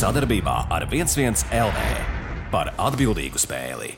Sadarbībā 0.00 0.54
ar 0.72 0.86
11 0.88 1.50
LV 1.52 1.80
par 2.48 2.70
atbildīgu 2.80 3.36
spēli. 3.36 3.90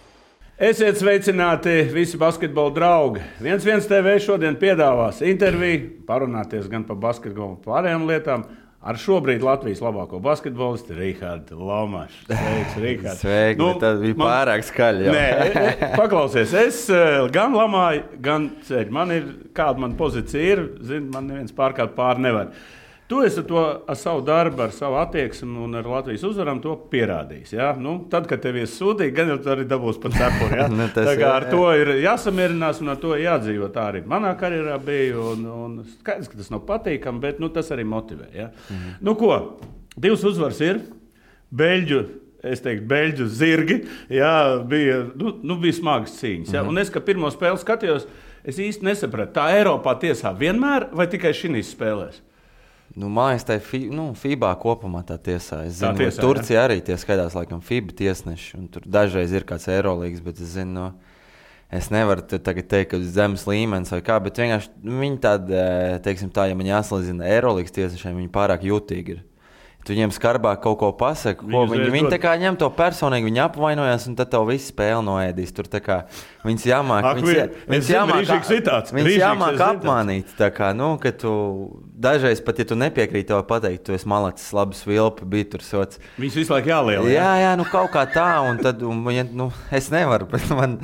Esiet 0.58 0.98
sveicināti 0.98 1.76
visi 1.94 2.18
basketbola 2.18 2.72
draugi. 2.74 3.22
Viens 3.44 3.62
viens 3.62 3.86
TV 3.86 4.16
šodien 4.24 4.56
piedāvās 4.58 5.20
interviju, 5.22 5.92
parunāties 6.08 6.66
gan 6.72 6.88
par 6.88 6.98
basketbolu, 7.04 7.52
gan 7.52 7.62
par 7.62 7.76
pārējām 7.76 8.08
lietām. 8.10 8.42
Ar 8.82 8.98
šobrīd 8.98 9.46
Latvijas 9.46 9.84
labāko 9.84 10.18
basketbolistu 10.24 10.98
Rīgārdu 10.98 11.60
Lomašu. 11.70 12.26
Sveiks, 12.32 12.76
Rīgārd. 12.82 13.22
Sveiki, 13.22 13.62
nu, 13.62 13.70
tas 13.78 14.02
bija 14.02 14.18
man... 14.18 14.26
pārāk 14.26 14.66
skaļi. 14.72 15.06
Jau. 15.06 15.14
Nē, 15.14 15.90
paklausies, 16.02 16.58
es 16.66 16.82
eh, 16.90 17.22
gan 17.30 17.54
lamāju, 17.54 18.08
gan 18.26 18.50
ceļu. 18.66 18.98
Man 18.98 19.14
ir 19.20 19.34
kāda 19.54 19.86
man 19.86 19.94
pozīcija 20.02 20.54
ir, 20.56 20.68
zinu, 20.82 21.12
man 21.14 21.30
neviens 21.30 21.54
pārkāpt 21.54 21.94
pāri 21.94 22.26
nevar. 22.26 22.56
Tu 23.10 23.18
esi 23.26 23.42
to 23.44 23.60
ar 23.86 23.96
savu 23.98 24.22
darbu, 24.24 24.62
ar 24.62 24.70
savu 24.72 24.96
attieksmi 24.96 25.58
un 25.64 25.74
ar 25.76 25.88
Latvijas 25.90 26.22
uzvaram 26.24 26.62
to 26.64 26.72
pierādījis. 26.92 27.52
Ja? 27.52 27.72
Nu, 27.76 27.98
tad, 28.10 28.28
kad 28.30 28.40
tev 28.40 28.56
ir 28.56 28.70
sūdīgi, 28.70 29.12
gan 29.16 29.34
jau 29.34 29.36
tu 29.42 29.52
arī 29.52 29.66
dabūsi 29.68 30.00
pat 30.00 30.16
cepuri. 30.16 30.60
Ja? 30.62 30.68
nu, 30.72 30.86
tā 30.94 31.04
kā 31.18 31.34
ar 31.34 31.48
jā. 31.48 31.50
to 31.52 31.66
ir 31.76 31.92
jāsamierinās 32.00 32.80
un 32.80 32.94
ar 32.94 33.02
to 33.02 33.12
jādzīvo. 33.20 33.68
Tā 33.74 33.90
arī 33.90 34.04
manā 34.08 34.32
karjerā 34.40 34.78
bija. 34.86 35.18
Un, 35.34 35.44
un 35.44 35.76
skaidrs, 35.98 36.30
ka 36.32 36.40
tas 36.40 36.50
nav 36.54 36.64
patīkami, 36.70 37.20
bet 37.26 37.42
nu, 37.42 37.52
tas 37.52 37.68
arī 37.74 37.84
motivē. 37.84 38.30
Ja? 38.32 38.48
-hmm. 38.48 38.96
nu, 39.00 39.14
ko? 39.14 39.60
Divas 39.96 40.24
uzvaras 40.24 40.60
ir. 40.60 40.80
Beļģu 41.52 42.02
es 42.42 42.62
teiktu, 42.62 42.86
beļģu 42.90 43.28
zirgi. 43.28 43.78
Jā, 44.10 44.34
bija, 44.68 45.02
nu, 45.14 45.36
nu, 45.42 45.56
bija 45.62 45.78
smagas 45.78 46.16
cīņas. 46.18 46.52
Ja? 46.52 46.62
Mm 46.62 46.66
-hmm. 46.66 46.68
Un 46.68 46.78
es, 46.78 46.90
kad 46.90 47.04
pirmo 47.04 47.30
spēli 47.30 47.58
skatījos, 47.58 48.06
es 48.44 48.58
īsti 48.58 48.84
nesapratu, 48.84 49.32
tā 49.32 49.50
Eiropā 49.58 49.98
tiesā 50.00 50.32
vienmēr 50.38 50.88
vai 50.92 51.06
tikai 51.06 51.32
šīs 51.32 51.76
spēlēs. 51.76 52.22
Nu, 52.98 53.08
Mājas 53.12 53.46
tā 53.48 53.56
fi, 53.64 53.86
nu, 53.88 54.10
FIBA 54.18 54.50
kopumā 54.60 55.00
tā 55.08 55.16
tiesā. 55.16 55.62
Es 55.68 55.78
zinu, 55.80 55.96
ka 55.96 56.10
Turcija 56.20 56.58
jā. 56.58 56.64
arī 56.66 56.82
tie 56.84 56.98
skaitās, 57.00 57.36
laikam, 57.38 57.62
FIBA 57.64 57.96
tiesneši. 58.02 58.60
Tur 58.74 58.84
dažreiz 58.84 59.32
ir 59.32 59.46
kāds 59.48 59.68
Eirolandes, 59.72 60.20
bet 60.24 60.42
es 60.42 60.52
zinu, 60.58 60.74
no, 60.76 60.86
es 61.72 61.88
nevaru 61.94 62.26
te 62.28 62.40
tagad 62.42 62.68
teikt, 62.68 62.90
ka 62.92 63.00
zemes 63.16 63.46
līmenis 63.48 63.94
vai 63.94 64.02
kā. 64.04 64.18
Bet 64.24 64.40
vienkārši 64.42 64.74
nu, 64.84 64.98
viņi 65.00 65.20
tādi, 65.24 65.62
teiksim, 66.04 66.32
tā, 66.36 66.50
ja 66.50 66.58
man 66.58 66.68
jāsalīdzina 66.68 67.30
Eirolandes 67.32 67.72
tiesnešiem, 67.78 68.18
viņi 68.20 68.32
pārāk 68.34 68.68
jutīgi 68.68 69.16
ir. 69.16 69.22
Tu 69.82 69.96
viņiem 69.96 70.12
skarbāk 70.14 70.60
kaut 70.62 70.76
ko 70.78 70.92
pasaki, 70.94 71.42
ko 71.42 71.64
viņi, 71.66 71.88
viņi 71.90 72.10
tā 72.12 72.18
kā 72.22 72.36
ņem 72.38 72.54
to 72.60 72.68
personīgi, 72.76 73.26
viņi 73.26 73.40
apvainojas, 73.42 74.04
un 74.06 74.14
tad 74.18 74.30
tev 74.30 74.46
viss 74.46 74.70
spēle 74.70 75.02
noēdīs. 75.02 75.50
Tur 75.56 75.66
kā 75.82 75.96
viņas 76.46 76.66
jāmāk, 76.70 77.08
Ak, 77.10 77.18
viņas, 77.18 77.58
viņas 77.66 77.90
jāmāk, 77.90 78.30
citāts, 78.46 78.94
viņas 78.94 79.18
jāmāk 79.18 79.64
apmānīt. 79.66 80.30
Tā 80.38 80.52
kā, 80.54 80.70
nu, 80.78 80.94
ka 81.02 81.10
tu 81.18 81.34
dažreiz 81.98 82.38
pat, 82.46 82.62
ja 82.62 82.68
tu 82.70 82.78
nepiekrīti 82.78 83.32
tev 83.32 83.42
pateikt, 83.50 83.82
tu 83.88 83.96
esi 83.98 84.06
malacis, 84.10 84.52
labs 84.54 84.86
vilpi, 84.86 85.26
bija 85.34 85.50
tur 85.56 85.66
sots. 85.66 85.98
Viņas 86.14 86.38
visu 86.44 86.54
laiku 86.54 86.70
jāliek. 86.76 87.08
Jā, 87.10 87.32
jā, 87.42 87.54
nu 87.58 87.66
kaut 87.66 87.90
kā 87.96 88.06
tā, 88.06 88.36
un 88.46 88.62
tad, 88.62 88.86
un, 88.86 89.02
nu, 89.34 89.50
es 89.74 89.90
nevaru, 89.90 90.30
bet 90.30 90.46
man. 90.54 90.78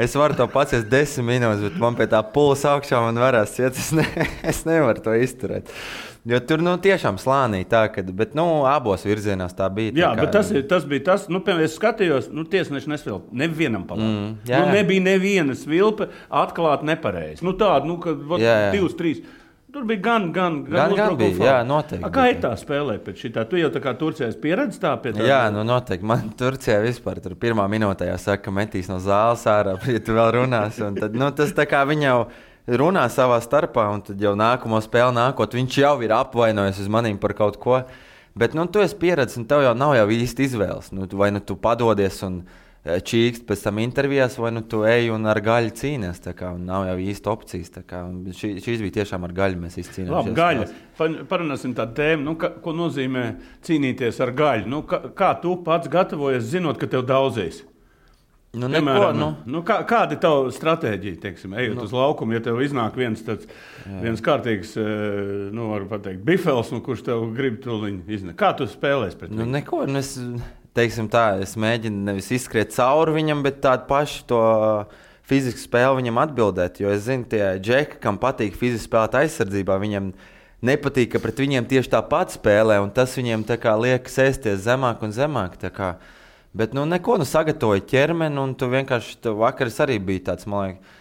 Es 0.00 0.14
varu 0.16 0.32
to 0.38 0.46
paciest 0.48 0.86
desmit 0.88 1.26
minūtes, 1.26 1.64
bet 1.66 1.74
man 1.82 1.96
pie 1.98 2.06
tā 2.08 2.22
pulsa 2.32 2.76
augšā 2.76 3.02
man 3.04 3.18
varēs 3.20 3.56
ciet. 3.58 3.76
Es, 3.76 3.90
ne, 3.92 4.06
es 4.52 4.62
nevaru 4.64 5.02
to 5.04 5.12
izturēt. 5.18 5.68
Jo 6.28 6.36
tur 6.44 6.60
nu, 6.60 6.74
tiešām 6.82 7.16
slānīja 7.20 7.66
tā, 7.70 7.82
ka, 7.94 8.04
nu, 8.36 8.46
abos 8.68 9.06
virzienos 9.08 9.54
tā 9.56 9.70
bija. 9.72 9.94
Jā, 9.96 10.10
tā 10.12 10.18
kā, 10.18 10.24
bet 10.26 10.34
tas, 10.36 10.52
ir, 10.52 10.66
tas 10.68 10.84
bija 10.88 11.06
tas, 11.06 11.26
nu, 11.32 11.40
piemēram, 11.44 11.64
es 11.64 11.76
skatījos, 11.78 12.28
nu, 12.36 12.44
tiesneši 12.50 12.92
nesvilpa 12.92 13.40
nevienam 13.42 13.86
pa 13.88 13.96
labi. 13.96 14.08
Mm, 14.10 14.34
jā, 14.50 14.60
nu, 14.60 14.74
nebija 14.76 15.06
nevienas 15.06 15.64
vilpa 15.68 16.10
atklāt 16.28 16.84
nepareizi. 16.84 17.44
Nu, 17.46 17.56
tāda, 17.56 17.88
nu, 17.88 17.96
ka 18.02 18.12
vat, 18.12 18.42
jā, 18.44 18.56
jā. 18.66 18.72
divas, 18.76 18.96
trīs. 18.98 19.22
Tur 19.70 19.84
bija 19.86 20.00
gan, 20.02 20.32
gan, 20.34 20.58
gan, 20.66 20.90
gan, 20.90 20.96
gan 20.98 21.16
bija. 21.16 21.44
Jā, 21.46 21.56
noteikti. 21.64 22.02
A, 22.04 22.10
kā 22.12 22.26
ir 22.32 22.40
tā 22.42 22.50
spēlē 22.58 22.96
pēc 23.04 23.22
šī? 23.22 23.30
Tu 23.48 23.60
jau 23.60 23.68
tā 23.70 23.80
kā 23.84 23.92
Turcijā 23.96 24.28
pieredzi 24.42 24.80
tā 24.82 24.96
pie 25.00 25.12
tā? 25.14 25.22
Jā, 25.24 25.44
nu 25.54 25.62
noteikti. 25.64 26.08
Man 26.10 26.32
Turcijā 26.36 26.80
vispār 26.82 27.22
tur 27.22 27.36
pirmā 27.38 27.68
minūtē 27.70 28.10
jāsaka, 28.10 28.42
ka 28.48 28.54
metīs 28.54 28.90
no 28.90 28.98
zāles 29.00 29.46
ārā, 29.48 29.76
ja 29.94 30.02
tu 30.02 30.18
vēl 30.18 30.32
runās. 30.40 30.82
Tad, 30.98 31.14
nu, 31.14 31.30
tas 31.38 31.54
tā 31.54 31.68
kā 31.70 31.84
viņa 31.86 32.08
jau 32.08 32.18
runā 32.68 33.06
savā 33.12 33.40
starpā, 33.42 33.88
un 33.94 34.04
tad 34.04 34.20
jau 34.20 34.34
nākamo 34.38 34.80
spēli 34.84 35.16
nākot, 35.16 35.56
viņš 35.56 35.82
jau 35.82 35.96
ir 36.04 36.14
apvainojis 36.16 36.80
uz 36.84 36.88
maniem 36.92 37.18
par 37.20 37.34
kaut 37.38 37.60
ko. 37.60 37.82
Bet 38.38 38.54
nu, 38.54 38.66
tu 38.70 38.82
esi 38.82 38.96
pieredzējis, 38.98 39.42
un 39.42 39.46
tev 39.50 39.64
jau 39.64 39.76
nav 39.76 39.96
jau 39.98 40.08
īsti 40.14 40.46
izvēles. 40.46 40.90
Nu, 40.94 41.08
vai 41.18 41.32
nu 41.34 41.40
tu 41.42 41.56
padodies 41.58 42.20
un 42.22 42.36
e, 42.44 43.00
čīkst 43.02 43.42
pēc 43.48 43.64
tam 43.64 43.80
intervijās, 43.82 44.36
vai 44.38 44.52
nu 44.54 44.62
tu 44.62 44.84
ej 44.86 45.10
un 45.10 45.26
ar 45.28 45.40
gaļu 45.42 45.74
cīnies. 45.80 46.22
Kā, 46.38 46.52
nav 46.54 46.86
jau 46.92 46.94
īsti 47.10 47.32
opcijas. 47.32 47.74
Kā, 47.90 48.04
šī, 48.38 48.52
šīs 48.62 48.84
bija 48.86 49.00
tiešām 49.00 49.26
ar 49.26 49.34
gaļu. 49.34 49.58
Mēs 49.64 49.80
izcīnījāmies. 49.82 50.30
Labi, 50.30 50.36
gaļa. 50.38 51.26
Parunāsim 51.32 51.74
tādu 51.74 51.98
tēmu, 51.98 52.28
nu, 52.28 52.36
ka, 52.38 52.52
ko 52.62 52.76
nozīmē 52.76 53.26
cīnīties 53.66 54.22
ar 54.22 54.32
gaļu. 54.38 54.70
Nu, 54.70 54.84
kā, 54.86 55.02
kā 55.10 55.34
tu 55.42 55.58
pats 55.66 55.90
gatavojies, 55.90 56.46
zinot, 56.54 56.78
ka 56.78 56.86
tev 56.94 57.02
daudzīs? 57.10 57.64
Nu, 58.50 58.66
neko, 58.66 58.82
Piemēram, 58.82 59.14
nu. 59.14 59.26
Nu, 59.46 59.60
kā, 59.62 59.76
kāda 59.86 60.16
ir 60.16 60.18
tava 60.24 60.48
stratēģija, 60.50 61.18
teiksim, 61.22 61.52
ejot 61.54 61.76
nu. 61.78 61.84
uz 61.86 61.92
laukumu, 61.94 62.34
ja 62.34 62.40
tev 62.42 62.58
iznāk 62.64 62.96
viens 62.98 63.22
tāds 63.22 63.46
viens 63.86 64.22
kārtīgs, 64.26 64.72
eh, 64.74 65.52
nu, 65.54 65.68
teikt, 65.92 66.24
bifels, 66.26 66.72
nu, 66.74 66.80
kurš 66.82 67.04
tev 67.06 67.28
grib 67.36 67.60
tuliņu 67.62 68.10
iznākt? 68.10 68.38
Kā 68.40 68.50
tu 68.58 68.66
spēlēsi 68.66 69.20
pret 69.20 69.30
nu, 69.30 69.44
viņu? 69.44 69.54
Neko, 69.54 69.84
nu, 69.86 70.02
es, 70.02 70.16
teiksim 70.74 71.06
tā, 71.12 71.38
es 71.44 71.54
mēģinu 71.54 72.02
nevis 72.10 72.32
izskriet 72.34 72.74
cauri 72.74 73.14
viņam, 73.20 73.46
bet 73.46 73.62
tādu 73.62 73.86
pašu 73.86 74.26
to 74.34 74.42
fizisku 75.30 75.62
spēli 75.62 76.02
viņam 76.02 76.18
atbildēt, 76.26 76.82
jo 76.82 76.90
es 76.90 77.06
zinu, 77.06 77.30
tie 77.30 77.54
džeki, 77.62 78.02
kam 78.02 78.18
patīk 78.18 78.58
fiziski 78.58 78.90
spēlēt 78.90 79.14
aizsardzībā, 79.22 79.78
viņiem 79.78 80.10
nepatīk, 80.66 81.14
ka 81.14 81.22
pret 81.22 81.38
viņiem 81.38 81.70
tieši 81.70 81.94
tāpat 81.94 82.34
spēlē, 82.34 82.82
un 82.82 82.90
tas 82.90 83.14
viņiem 83.14 83.46
tā 83.46 83.62
kā 83.62 83.78
liek 83.78 84.10
sēsties 84.10 84.66
zemāk 84.66 85.06
un 85.06 85.14
zemāk. 85.14 85.54
Bet, 86.52 86.72
nu, 86.74 86.82
neko, 86.88 87.20
nu, 87.20 87.26
sagatavoju 87.28 87.84
ķermeni, 87.86 88.40
un 88.42 88.56
tu 88.58 88.66
vienkārši, 88.70 89.20
tu 89.22 89.36
vakars 89.38 89.76
arī 89.84 90.00
bija 90.02 90.32
tāds, 90.32 90.48
man 90.50 90.72
liekas, 90.72 90.96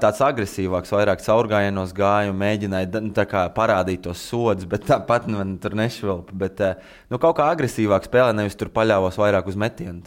tāds 0.00 0.20
agresīvāks, 0.24 0.92
vairāk 0.94 1.20
caurgājienos 1.20 1.90
gāju, 1.96 2.32
mēģināju 2.40 3.02
nu, 3.04 3.10
kā, 3.28 3.42
parādīt 3.52 4.00
tos 4.06 4.22
sodus, 4.30 4.64
bet 4.68 4.86
tāpat 4.88 5.26
nu, 5.28 5.44
tur 5.60 5.76
nešvilpu. 5.76 6.36
Bet 6.40 6.62
eh, 6.64 6.78
nu, 7.12 7.18
kaut 7.20 7.36
kā 7.36 7.50
agresīvāk 7.52 8.08
spēlē, 8.08 8.32
nevis 8.32 8.56
tur 8.56 8.72
paļāvos 8.72 9.18
vairāk 9.20 9.50
uz 9.52 9.58
metienu. 9.60 10.00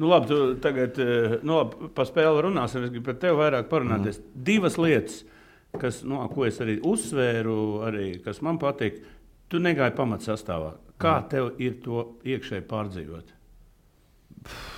Nu, 0.00 0.08
labi, 0.08 0.30
tu 0.30 0.38
tagad 0.64 0.96
eh, 1.04 1.36
nu, 1.42 1.58
labi, 1.58 1.90
par 1.96 2.08
spēli 2.08 2.46
runāsim. 2.46 2.86
Es 2.86 2.94
gribu 2.94 3.10
par 3.10 3.18
tevi 3.20 3.36
vairāk 3.42 3.68
parunāties. 3.68 4.22
Mm. 4.22 4.44
Divas 4.48 4.78
lietas, 4.80 5.18
kas, 5.76 6.00
nu, 6.00 6.22
ko 6.32 6.46
es 6.48 6.62
arī 6.64 6.78
uzsvēru, 6.80 7.58
arī, 7.90 8.06
kas 8.24 8.40
man 8.46 8.60
patīk. 8.62 9.02
Tu 9.52 9.60
negāji 9.60 9.92
pamatsastāvā. 9.98 10.78
Kā 11.00 11.18
mm. 11.18 11.28
tev 11.28 11.52
ir 11.60 11.76
to 11.84 12.06
iekšēji 12.24 12.64
pārdzīvot? 12.70 13.36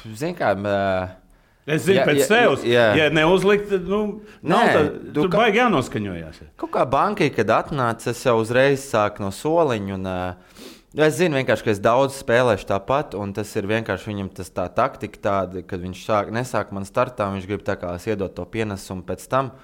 Zini, 0.07 0.37
kā. 0.39 0.55
Uh, 0.59 1.19
Es 1.63 1.85
zinu, 1.87 2.01
jā, 2.01 2.05
pēc 2.09 2.25
sevis. 2.27 2.63
Ja 2.67 3.07
neuzlikt, 3.15 3.69
tad 3.71 3.87
nu, 3.87 4.01
Nē, 4.43 4.63
tā, 4.75 4.81
tur 5.15 5.29
kā, 5.31 5.45
baigi 5.45 5.61
jānoskaņojas. 5.61 6.41
Kaut 6.59 6.73
kā 6.75 6.83
bankai, 6.91 7.29
kad 7.31 7.53
atnāca, 7.55 8.11
es 8.11 8.23
jau 8.27 8.35
uzreiz 8.41 8.83
sāku 8.83 9.23
no 9.23 9.31
soliņa. 9.31 9.95
Un, 9.95 10.09
uh, 10.11 11.05
es 11.07 11.21
zinu, 11.21 11.39
ka 11.47 11.55
es 11.71 11.83
daudz 11.83 12.19
spēlēšu 12.19 12.67
tāpat, 12.67 13.15
un 13.15 13.31
tas 13.37 13.55
ir 13.55 13.71
vienkārši 13.71 14.11
viņam 14.11 14.33
tas 14.35 14.51
tā 14.51 14.67
taktika, 14.75 15.23
tāda, 15.29 15.63
kad 15.63 15.85
viņš 15.87 16.03
sāk, 16.03 16.35
nesāk 16.35 16.75
man 16.75 16.89
startā, 16.89 17.31
viņš 17.31 17.47
grib 17.47 17.63
tā 17.63 17.79
kā 17.79 17.95
iedot 18.11 18.35
to 18.35 18.49
pienesumu 18.51 19.07
pēc 19.07 19.31
tam. 19.31 19.55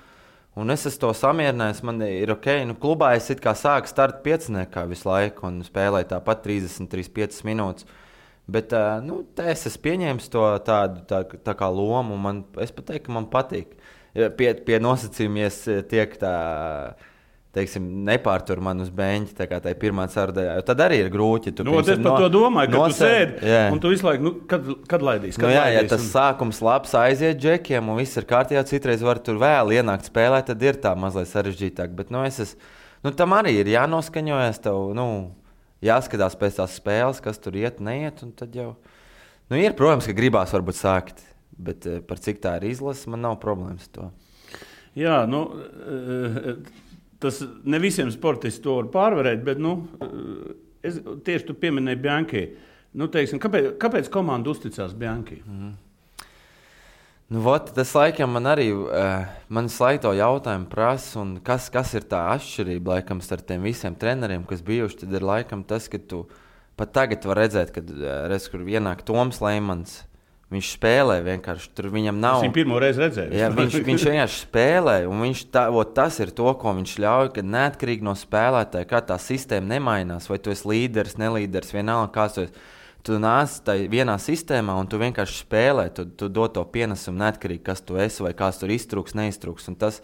Un 0.58 0.70
es 0.74 0.86
esmu 0.86 1.02
to 1.02 1.14
samierinājies. 1.18 1.82
Man 1.86 2.02
ir 2.06 2.30
ok, 2.34 2.52
nu, 2.66 2.78
klubā 2.78 3.16
es 3.18 3.26
kā 3.42 3.58
sāku 3.58 3.90
startu 3.90 4.22
pieciniekā 4.22 4.86
visu 4.90 5.10
laiku 5.10 5.50
un 5.50 5.64
spēlēju 5.66 6.14
tāpat 6.14 6.46
33, 6.46 7.42
minūtes. 7.46 7.90
Bet 8.48 8.72
nu, 9.04 9.20
es 9.44 9.66
esmu 9.68 9.84
pieņēmis 9.84 10.30
to 10.32 10.46
tādu 10.64 11.02
tā, 11.10 11.20
tā 11.44 11.52
kā 11.58 11.68
lomu, 11.68 12.16
man, 12.16 12.46
es 12.64 12.72
pat 12.72 12.86
teiktu, 12.92 13.10
ka 13.10 13.16
man 13.18 13.28
patīk. 13.28 13.76
Pie, 14.38 14.48
pie 14.64 14.78
nosacījuma, 14.80 15.44
ja 15.44 15.82
tiek 15.86 16.14
tā, 16.18 16.32
teiksim, 17.58 17.84
nepārtur 18.06 18.60
man 18.64 18.80
uz 18.84 18.88
beņķa, 18.94 19.34
tā 19.38 19.46
kā 19.50 19.58
tā 19.62 19.72
ir 19.72 19.78
pirmā 19.80 20.06
sardē, 20.12 20.46
tad 20.66 20.80
arī 20.84 21.02
ir 21.04 21.10
grūti. 21.12 21.52
Tu, 21.56 21.66
nu, 21.66 21.76
es 21.80 21.90
par 21.90 22.00
no, 22.04 22.16
to 22.24 22.30
domāju, 22.32 22.72
ka 22.72 22.82
nosēd, 22.82 22.98
tu 22.98 23.44
sēdi 23.44 23.52
jā. 23.52 23.62
un 23.74 23.82
tu 23.82 23.92
visu 23.92 24.08
laiku, 24.08 24.26
nu, 24.26 24.32
kad, 24.50 24.68
kad 24.90 25.04
laidīs? 25.04 25.38
Kad 25.38 25.48
nu, 25.48 25.54
jā, 25.54 25.64
laidīs 25.64 25.80
ja 25.80 25.92
tas 25.94 26.04
un... 26.04 26.10
sākums 26.12 26.60
labs 26.64 26.94
aiziet 26.98 27.40
džekiem 27.40 27.88
un 27.92 28.00
viss 28.00 28.20
ir 28.20 28.28
kārtībā, 28.28 28.64
citreiz 28.68 29.04
var 29.04 29.20
tur 29.24 29.40
vēl 29.40 29.72
ienākt 29.78 30.10
spēlē, 30.10 30.42
tad 30.46 30.64
ir 30.64 30.80
tā 30.82 30.92
mazliet 30.98 31.30
sarežģītāk. 31.32 31.92
Bet 31.98 32.12
nu, 32.14 32.24
es 32.28 32.40
esmu, 32.44 32.72
nu, 33.06 33.14
tam 33.16 33.36
arī 33.38 33.58
ir 33.62 33.72
jānoskaņojas. 33.72 34.64
Tev, 34.64 34.80
nu, 34.98 35.08
jāskatās 35.84 36.36
pēc 36.38 36.58
tās 36.60 36.76
spēles, 36.78 37.22
kas 37.24 37.40
tur 37.42 37.56
iet, 37.58 37.82
neiet. 37.84 38.22
Jau 38.54 38.72
nu, 39.48 39.58
ir, 39.58 39.74
protams, 39.78 40.08
ka 40.08 40.16
gribās 40.16 40.54
varbūt 40.54 40.78
sākt, 40.78 41.22
bet 41.58 41.86
eh, 41.88 42.00
par 42.04 42.22
cik 42.22 42.42
tā 42.44 42.58
ir 42.58 42.70
izlase, 42.72 43.08
man 43.10 43.24
nav 43.26 43.38
problēmas 43.42 43.88
ar 43.88 43.94
to. 43.96 44.08
Jā, 44.98 45.18
nu, 45.30 45.44
eh, 45.54 46.54
tas 47.22 47.42
ne 47.64 47.82
visiem 47.82 48.10
sportistiem 48.14 48.64
to 48.64 48.78
var 48.80 48.92
pārvarēt, 48.94 49.44
bet 49.46 49.60
nu, 49.62 49.76
eh, 50.02 50.56
es 50.90 51.00
tieši 51.26 51.50
tu 51.50 51.58
pieminēji 51.58 52.02
Bianchi. 52.02 52.46
Nu, 52.98 53.10
teiksim, 53.12 53.40
kāpēc, 53.42 53.74
kāpēc 53.80 54.08
komanda 54.10 54.50
uzticās 54.50 54.94
Bianchi? 54.96 55.42
Mm. 55.44 55.76
Nu, 57.28 57.42
vot, 57.44 57.68
tas 57.76 57.90
laikam 57.92 58.30
man 58.32 58.48
arī 58.48 58.70
uh, 58.72 59.26
man 59.52 59.66
slaito 59.68 60.14
jautājumu 60.16 60.64
prasa, 60.72 61.24
kas, 61.44 61.66
kas 61.68 61.90
ir 61.98 62.06
tā 62.08 62.22
atšķirība 62.32 62.94
laikam 62.94 63.20
starp 63.20 63.44
tiem 63.50 63.66
visiem 63.68 63.96
treneriem, 64.00 64.46
kas 64.48 64.62
bijuši. 64.64 65.02
Tad 65.02 65.16
ir 65.18 65.26
laikam 65.28 65.60
tas, 65.68 65.90
ka 65.92 66.00
tu 66.00 66.22
pat 66.80 66.94
tagad 66.96 67.26
var 67.28 67.42
redzēt, 67.42 67.74
kad 67.74 67.90
redz, 68.32 68.46
kur 68.48 68.64
ienāk 68.64 69.04
Toms 69.04 69.42
Leimans. 69.44 69.98
Viņš 70.48 70.70
spēlē 70.78 71.18
vienkārši 71.26 71.68
tur. 71.76 71.90
Viņam 71.92 72.16
nav. 72.22 72.38
Viņš 72.40 72.54
pirmo 72.56 72.78
reizi 72.80 73.02
redzēja. 73.02 73.34
Jā, 73.36 73.50
viņš, 73.52 73.74
viņš 73.84 74.04
vienkārši 74.08 74.38
spēlē, 74.46 74.96
un 75.10 75.20
viņš 75.26 75.42
tā, 75.52 75.66
ot, 75.68 75.92
tas 75.98 76.16
ir 76.24 76.32
to, 76.32 76.48
ko 76.56 76.72
viņš 76.78 76.94
ļauj. 77.04 77.32
Kad 77.36 77.50
neatkarīgi 77.52 78.08
no 78.08 78.16
spēlētāja, 78.16 78.88
kā 78.88 79.02
tā 79.04 79.20
sistēma 79.20 79.74
nemainās, 79.74 80.30
vai 80.32 80.40
tu 80.40 80.54
esi 80.54 80.64
līderis, 80.70 81.18
nelīderis, 81.20 81.76
vienalga 81.76 82.08
kāds 82.16 82.38
tu 82.38 82.46
esi. 82.46 82.64
Tu 83.08 83.16
nāc 83.22 83.54
tajā 83.64 83.88
vienā 83.88 84.18
sistēmā, 84.20 84.74
un 84.76 84.88
tu 84.90 85.00
vienkārši 85.00 85.40
spēlē, 85.40 85.88
tu, 85.96 86.04
tu 86.04 86.28
dod 86.28 86.52
to 86.58 86.64
pienesumu, 86.68 87.22
neatkarīgi 87.22 87.64
kas 87.64 87.80
tu 87.80 87.96
esi, 87.96 88.20
vai 88.26 88.34
kāds 88.36 88.60
tur 88.60 88.72
iztrūks, 88.74 89.16
neiztrūks. 89.16 89.70
Un 89.72 89.78
tas, 89.80 90.02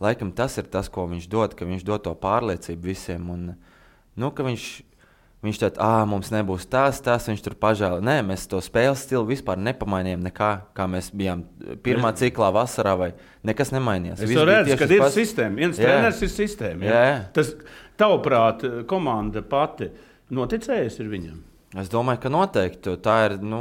laikam, 0.00 0.32
tas 0.32 0.56
ir 0.56 0.70
tas, 0.72 0.88
ko 0.92 1.04
viņš 1.10 1.28
dod, 1.32 1.56
ka 1.58 1.68
viņš 1.68 1.84
dod 1.84 2.06
to 2.06 2.14
pārliecību 2.22 2.92
visiem. 2.94 3.28
Un, 3.34 3.48
nu, 4.16 4.32
ka 4.32 4.46
viņš 4.46 4.70
Viņš 5.44 5.58
teica, 5.60 5.84
ah, 5.84 6.02
mums 6.08 6.30
nebūs 6.32 6.64
tas, 6.66 6.96
tas, 7.04 7.26
viņš 7.28 7.42
tur 7.44 7.54
pažēla. 7.60 8.00
Nē, 8.02 8.14
mēs 8.24 8.48
to 8.50 8.58
spēles 8.64 9.04
stilu 9.04 9.26
vispār 9.28 9.60
nepamainījām. 9.60 10.24
Nekā, 10.26 10.48
kā 10.74 10.86
mēs 10.90 11.10
bijām 11.14 11.44
pirmā 11.84 12.10
ciklā, 12.16 12.48
vasarā, 12.56 12.94
vai 12.98 13.10
nekas 13.46 13.70
nemainījās. 13.74 14.24
Es 14.24 14.32
redzu, 14.32 14.78
ka 14.80 14.88
ir 14.88 15.04
pas... 15.04 15.14
sistēma. 15.14 15.60
Viens 15.60 15.78
jā. 15.78 15.90
treneris 15.92 16.24
ir 16.24 16.32
sistēma. 16.32 16.88
Jā. 16.88 17.02
Jā. 17.10 17.18
Tas, 17.36 17.52
tavuprāt, 18.00 18.64
komanda 18.90 19.44
pati 19.46 19.92
noticējusi 20.34 21.06
viņam? 21.12 21.44
Es 21.76 21.92
domāju, 21.92 22.22
ka 22.24 22.32
noteikti. 22.32 22.96
Tā 23.04 23.16
ir, 23.26 23.36
nu, 23.44 23.60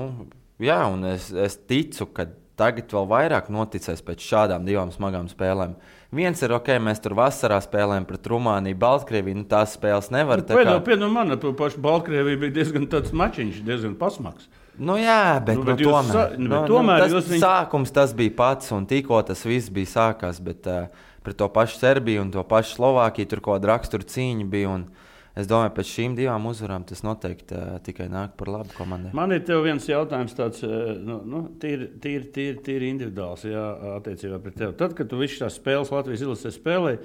jā, 0.64 0.80
un 0.92 1.04
es, 1.10 1.28
es 1.36 1.58
ticu, 1.68 2.08
ka 2.16 2.30
tagad 2.56 2.92
vēl 2.96 3.08
vairāk 3.12 3.50
noticēs 3.52 4.04
pēc 4.06 4.24
šādām 4.24 4.68
divām 4.68 4.92
smagām 4.94 5.28
spēlēm. 5.32 5.76
Viens 6.16 6.40
ir 6.46 6.54
ok, 6.56 6.70
mēs 6.80 7.02
tur 7.04 7.18
vasarā 7.18 7.58
spēlējām 7.64 8.06
pret 8.08 8.30
Rumāniju, 8.32 8.78
Baltkrieviju. 8.80 9.42
Nu, 9.42 9.48
tās 9.52 9.74
spēles 9.76 10.08
nevar 10.16 10.44
būt. 10.44 10.54
Pēdējā 10.54 10.78
kā... 10.78 10.84
pie 10.88 11.10
manas 11.12 11.42
pašas 11.44 11.82
Baltkrievija 11.84 12.40
bija 12.46 12.56
diezgan 12.62 12.88
tāds 12.92 13.12
mačiņš, 13.12 13.58
diezgan 13.68 13.98
pasmags. 14.00 14.48
Nu, 14.76 14.96
jā, 15.00 15.40
bet, 15.44 15.60
nu, 15.60 15.68
bet 15.68 15.80
nu, 15.80 15.90
tomēr, 15.90 16.16
sa... 16.16 16.24
nu, 16.40 16.52
bet 16.52 16.72
tomēr 16.72 17.04
nu, 17.04 17.18
tas 17.18 17.34
viņ... 17.34 17.42
sākums 17.44 17.92
tas 17.96 18.16
bija 18.16 18.36
pats, 18.38 18.72
un 18.76 18.88
tikko 18.88 19.20
tas 19.28 19.44
viss 19.48 19.72
bija 19.76 19.92
sākās. 19.92 20.40
Bet 20.44 20.72
uh, 20.72 20.88
pret 21.24 21.40
to 21.40 21.50
pašu 21.52 21.82
Serbiju 21.82 22.24
un 22.24 22.32
to 22.32 22.44
pašu 22.48 22.78
Slovākiju 22.78 23.34
tur 23.34 23.44
kaut 23.44 23.58
kāda 23.58 23.74
rakstura 23.74 24.08
cīņa 24.08 24.48
bija. 24.52 24.72
Un, 24.78 24.88
uh, 24.88 25.05
Es 25.36 25.50
domāju, 25.52 25.74
pēc 25.76 25.90
šīm 25.92 26.14
divām 26.16 26.48
uzvarām 26.48 26.86
tas 26.88 27.04
noteikti 27.04 27.58
uh, 27.58 27.76
tikai 27.84 28.08
nāk 28.12 28.38
par 28.40 28.54
labu 28.54 28.72
komandai. 28.78 29.12
Man 29.18 29.36
ir 29.36 29.44
viens 29.66 29.88
jautājums, 29.90 30.36
tāds 30.38 30.64
nu, 30.64 31.20
nu, 31.28 31.44
tīri, 31.60 31.90
tīri, 32.00 32.30
tīri, 32.36 32.62
tīri 32.64 32.90
individuāls, 32.94 33.44
jā, 33.50 33.66
attiecībā 33.98 34.40
pret 34.44 34.58
tevi. 34.62 34.78
Tad, 34.80 34.96
kad 34.96 35.12
tu 35.12 35.20
visu 35.20 35.42
tās 35.44 35.60
spēles 35.60 35.92
Latvijas 35.92 36.24
izlasē 36.24 36.54
spēlēji, 36.56 37.02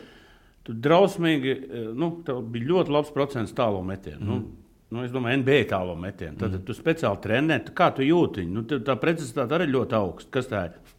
tu 0.69 0.77
drausmīgi, 0.87 1.57
nu, 1.99 2.13
tev 2.27 2.45
bija 2.55 2.71
ļoti 2.71 2.95
labs 2.95 3.13
procents 3.17 3.57
tālo 3.57 3.83
metienu. 3.87 4.23
Mm. 4.23 4.31
Nu, 4.31 4.61
Nu, 4.91 5.05
es 5.07 5.13
domāju, 5.15 5.39
NBA 5.45 5.69
tālo 5.71 5.93
metienu. 5.95 6.35
Tad 6.39 6.57
mm. 6.57 6.63
tu 6.67 6.75
speciāli 6.75 7.23
trenē, 7.23 7.61
tu, 7.63 7.75
kā 7.79 7.93
tu 7.95 8.03
jūti. 8.03 8.43
Nu, 8.51 8.65
tā 8.67 8.97
precizitāte 8.99 9.55
arī 9.55 9.69
ļoti 9.71 9.95
augsta. 9.95 10.33
Kas 10.35 10.51
tā 10.51 10.65
ir? 10.67 10.97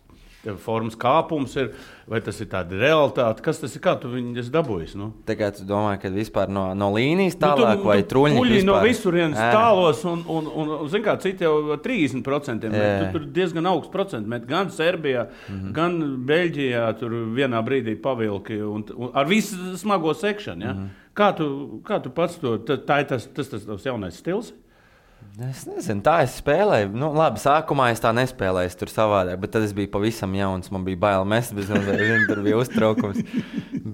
Formas 0.61 0.95
kāpums 0.97 1.53
ir, 1.59 1.69
vai 2.09 2.21
tas 2.23 2.39
ir 2.41 2.47
tāda 2.49 2.77
realitāte, 2.79 3.43
kas 3.45 3.59
tas 3.61 3.75
ir, 3.77 3.81
kā 3.83 3.93
tu 4.01 4.09
viņu 4.09 4.43
dabūji? 4.53 4.95
Nu? 4.97 5.11
Tagad 5.27 5.59
tu 5.59 5.65
domā, 5.69 5.93
ka 6.01 6.09
vispār 6.13 6.49
no, 6.49 6.63
no 6.77 6.89
līnijas 6.95 7.37
tālāk 7.41 7.77
nu, 7.77 7.83
tu, 7.83 7.89
vai 7.91 7.99
truņi? 8.13 8.63
No 8.65 8.79
visurienes 8.81 9.37
tālos, 9.37 10.01
un, 10.09 10.23
un, 10.25 10.49
un, 10.49 10.73
un 10.79 10.89
zin 10.91 11.05
kā, 11.05 11.15
citi 11.21 11.45
jau 11.45 11.77
30% 11.83 12.71
met, 12.73 12.87
tu, 13.03 13.11
tur 13.17 13.27
diezgan 13.35 13.69
augsts 13.69 13.93
procents 13.93 14.29
met, 14.29 14.47
gan 14.49 14.71
Serbijā, 14.73 15.27
mm 15.27 15.59
-hmm. 15.59 15.75
gan 15.77 15.99
Beļģijā, 16.31 16.87
tur 16.99 17.13
vienā 17.37 17.61
brīdī 17.65 17.95
pavilki, 18.01 18.61
un, 18.61 18.85
un 18.95 19.13
ar 19.13 19.29
visu 19.29 19.77
smago 19.77 20.13
sekšanu. 20.13 20.65
Ja? 20.65 20.73
Mm 20.73 20.79
-hmm. 20.79 20.97
Kā 21.13 21.35
tu, 21.35 21.81
kā 21.83 22.01
tu 22.01 22.09
pats 22.09 22.39
to, 22.39 22.57
tā, 22.57 22.77
tā 22.77 23.01
ir 23.01 23.07
tas, 23.07 23.27
tas, 23.35 23.49
tas, 23.49 23.65
tas 23.65 23.85
jaunais 23.85 24.15
stils? 24.15 24.53
Es 25.41 25.63
nezinu, 25.65 26.03
tā 26.05 26.17
es 26.25 26.33
spēlēju. 26.41 26.89
Nu, 26.93 27.07
labi, 27.15 27.39
sākumā 27.41 27.87
es 27.93 28.01
tā 28.03 28.11
nespēlēju, 28.13 28.73
tur 28.77 28.91
savādāk, 28.91 29.39
bet 29.41 29.53
tad 29.55 29.63
es 29.63 29.71
biju 29.73 29.89
pavisam 29.93 30.33
jauns. 30.35 30.69
Man 30.73 30.83
bija 30.85 30.99
bail 31.01 31.25
mest, 31.25 31.55
bet 31.55 31.65
zinu, 31.71 32.25
tur 32.27 32.43
bija 32.45 32.59
uztraukums. 32.59 33.23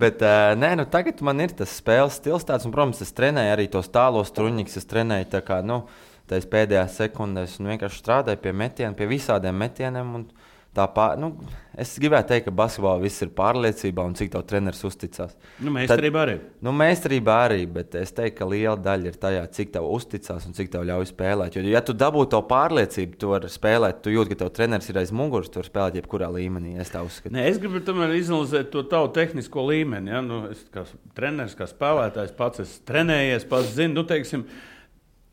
bet 0.04 0.24
uh, 0.26 0.56
nē, 0.60 0.74
nu, 0.82 0.88
tagad 0.92 1.22
man 1.24 1.46
ir 1.46 1.54
tas 1.56 1.78
spēles 1.78 2.18
stils 2.18 2.48
tāds, 2.48 2.66
un, 2.68 2.74
protams, 2.76 3.04
es 3.06 3.14
trenēju 3.16 3.54
arī 3.54 3.70
tos 3.72 3.92
tālos 3.94 4.34
truņus. 4.36 4.80
Es 4.82 4.90
trenēju 4.90 5.30
tā 5.38 5.44
kā, 5.46 5.62
nu, 5.64 5.84
tās 6.28 6.50
pēdējās 6.50 6.98
sekundēs, 7.04 7.60
un 7.62 7.72
vienkārši 7.72 8.02
strādāju 8.02 8.42
pie 8.44 8.56
metieniem, 8.66 8.98
pie 8.98 9.08
visādiem 9.14 9.62
metieniem. 9.62 10.18
Un, 10.20 10.28
tā 10.28 10.47
pār, 10.94 11.16
nu, 11.18 11.32
es 11.80 11.96
gribētu 11.98 12.30
teikt, 12.30 12.46
ka 12.46 12.52
basketbolā 12.54 13.00
viss 13.02 13.24
ir 13.26 13.32
pārliecībā 13.36 14.04
un 14.06 14.14
cik 14.18 14.30
tev 14.34 14.44
treneris 14.50 14.84
uzticās. 14.86 15.34
Nu, 15.64 15.74
meistarībā 15.74 16.22
arī. 16.28 16.36
Nu, 16.62 16.74
meistarībā 16.78 17.38
arī, 17.48 17.64
bet 17.74 17.98
es 17.98 18.14
teiktu, 18.14 18.36
ka 18.38 18.50
liela 18.52 18.76
daļa 18.86 19.10
ir 19.10 19.18
tajā, 19.24 19.42
cik 19.58 19.74
tev 19.74 19.88
uzticās 19.90 20.46
un 20.46 20.54
cik 20.58 20.70
tev 20.76 20.86
ļauj 20.90 21.10
spēlēt. 21.10 21.58
Jo, 21.58 21.66
ja 21.72 21.82
tu 21.86 21.98
dabū 21.98 22.28
to 22.30 22.44
pārliecību, 22.52 23.18
tu 23.18 23.34
vari 23.34 23.50
spēlēt, 23.52 24.04
tu 24.06 24.14
jūti, 24.14 24.36
ka 24.36 24.44
tev 24.44 24.54
treneris 24.60 24.94
ir 24.94 25.02
aiz 25.02 25.16
muguras, 25.16 25.50
tu 25.50 25.64
vari 25.64 25.74
spēlēt 25.74 26.00
jebkurā 26.02 26.30
līmenī. 26.38 26.78
Es, 26.84 26.94
Nē, 26.94 27.50
es 27.50 27.58
gribu 27.64 27.82
tomēr 27.88 28.14
izanalizēt 28.20 28.70
to 28.74 28.86
tavu 28.92 29.10
tehnisko 29.18 29.66
līmeni. 29.72 30.14
Ja? 30.14 30.22
Nu, 30.26 30.46
es 30.54 30.62
kā 30.74 30.86
treneris, 31.18 31.58
kā 31.58 31.66
spēlētājs, 31.70 32.38
pats 32.38 32.68
esmu 32.68 32.90
trenējies, 32.90 33.50
pats 33.50 33.76
zinu, 33.78 34.02
nu, 34.02 34.08
teiksim, 34.08 34.48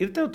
Ir 0.03 0.11
tev 0.11 0.33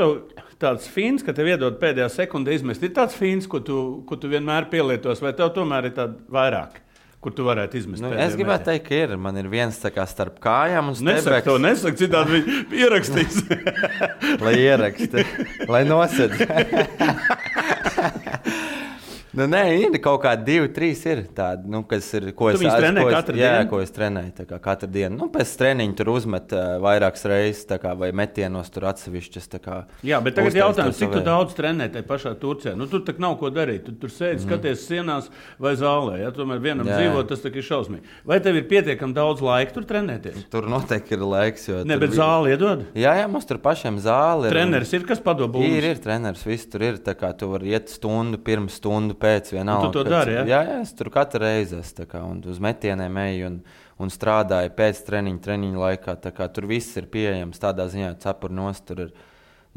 tāds 0.60 0.86
fins, 0.88 1.24
ka 1.26 1.34
tev 1.36 1.50
iedod 1.52 1.80
pēdējā 1.82 2.08
sekundē 2.14 2.54
izmest. 2.56 2.84
Ir 2.86 2.94
tāds 2.96 3.16
fins, 3.18 3.48
ko 3.50 3.60
tu, 3.60 3.80
ko 4.08 4.16
tu 4.20 4.30
vienmēr 4.32 4.70
pielietos, 4.72 5.20
vai 5.24 5.34
tev 5.36 5.52
tomēr 5.58 5.90
ir 5.90 5.98
tāda 5.98 6.16
vairāk? 6.32 6.78
Kur 7.20 7.34
tu 7.36 7.44
varētu 7.44 7.76
izmest? 7.76 8.00
Nu, 8.00 8.14
es 8.16 8.38
gribētu 8.40 8.70
teikt, 8.70 8.86
ka 8.88 8.96
ir. 8.96 9.14
Man 9.20 9.36
ir 9.42 9.50
viens 9.52 9.76
kā 9.92 10.06
starp 10.08 10.38
kājām. 10.40 10.94
Nesaka 11.04 11.42
to, 11.44 11.58
nesaka, 11.60 12.00
citādi 12.00 12.38
viņi 12.38 12.80
ierakstīs. 12.86 13.42
lai 14.40 14.54
ieraksta, 14.62 15.26
lai 15.68 15.84
nosēd. 15.90 16.40
Nu, 19.40 19.46
nē, 19.48 19.62
ir 19.80 19.94
kaut 20.04 20.20
kādi 20.26 20.44
divi, 20.50 20.70
trīs 20.76 21.02
ir 21.08 21.22
tādi, 21.36 21.70
nu, 21.72 21.82
kas 21.88 22.08
ir. 22.18 22.30
Ko 22.36 22.50
tu 22.52 22.66
es 22.66 22.76
trenēju 22.76 23.12
katru 23.14 23.38
dienu? 23.38 23.46
Jā, 23.48 23.68
ko 23.70 23.80
es 23.80 23.94
trenēju 23.96 24.46
kā, 24.50 24.58
katru 24.64 24.90
dienu. 24.92 25.16
Nu, 25.16 25.30
pēc 25.32 25.54
treniņa 25.62 25.96
tur 26.00 26.12
uzmet 26.12 26.56
uh, 26.56 26.76
vairākas 26.84 27.24
reizes, 27.30 27.64
kā, 27.80 27.94
vai 28.00 28.10
metienos 28.16 28.72
tur 28.74 28.90
atsevišķas. 28.92 29.48
Kā, 29.64 29.78
jā, 30.06 30.20
bet 30.24 30.36
tagad 30.38 30.58
jautājums, 30.60 31.00
cik 31.00 31.14
tu 31.16 31.22
daudz 31.24 31.56
trenē 31.58 31.88
tajā 31.94 32.08
pašā 32.10 32.34
Turcijā? 32.42 32.76
Nu, 32.80 32.90
tur 32.92 33.06
nav 33.22 33.38
ko 33.40 33.52
darīt. 33.54 33.86
Tu 33.88 33.96
tur 34.02 34.12
sēdi, 34.12 34.42
mm. 34.42 34.46
skaties 34.48 34.84
sienās 34.90 35.30
vai 35.62 35.74
zālē. 35.80 36.20
Ja? 36.26 36.34
Tomēr 36.36 36.60
vienam 36.64 36.90
jā. 36.90 37.00
dzīvot, 37.00 37.32
tas 37.32 37.48
ir 37.48 37.66
šausmīgi. 37.70 38.04
Vai 38.28 38.42
tev 38.44 38.60
ir 38.60 38.68
pietiekami 38.70 39.16
daudz 39.16 39.44
laika 39.46 39.76
tur 39.78 39.88
trenēties? 39.88 40.50
Tur 40.52 40.68
noteikti 40.72 41.16
ir 41.16 41.26
laiks. 41.26 41.70
Ne, 41.88 41.96
bet 41.96 42.12
bija... 42.12 42.20
zāli 42.22 42.54
iedod? 42.56 42.86
Jā, 42.98 43.16
jā, 43.22 43.32
mums 43.32 43.48
tur 43.50 43.62
pašiem 43.64 44.02
zāli 44.04 44.50
ir. 44.50 44.56
Treneris 44.58 44.94
ir, 44.96 45.08
kas 45.08 45.24
padomu? 45.24 45.64
Ir, 45.66 45.90
ir 45.94 46.04
treneris, 46.04 46.44
viss 46.48 46.68
tur 46.72 46.86
ir. 46.92 47.00
Tā 47.04 47.16
kā 47.20 47.32
tu 47.38 47.52
vari 47.54 47.74
iet 47.76 47.92
stundu 47.94 48.40
pirms 48.44 48.80
stundu 48.80 49.16
pēc 49.20 49.29
pēc 49.30 49.54
vienalga. 49.54 49.88
Tu 49.88 50.00
to 50.00 50.06
dari, 50.10 50.36
ja? 50.40 50.44
Jā, 50.50 50.62
jā, 50.66 50.82
es 50.84 50.94
tur 50.98 51.12
katru 51.14 51.46
reizi 51.46 51.78
esmu 51.80 52.34
uz 52.50 52.62
metieniem 52.64 53.24
eju 53.24 53.50
un, 53.54 53.58
un 54.02 54.14
strādāju 54.14 54.74
pēc 54.78 55.06
treniņa, 55.08 55.42
treniņa 55.46 55.84
laikā. 55.86 56.20
Kā, 56.34 56.50
tur 56.54 56.70
viss 56.70 56.98
ir 56.98 57.10
pieejams 57.12 57.62
tādā 57.62 57.88
ziņā, 57.92 58.16
cepur 58.24 58.54
nost. 58.56 58.88
Tur 58.90 59.06
ir, 59.08 59.14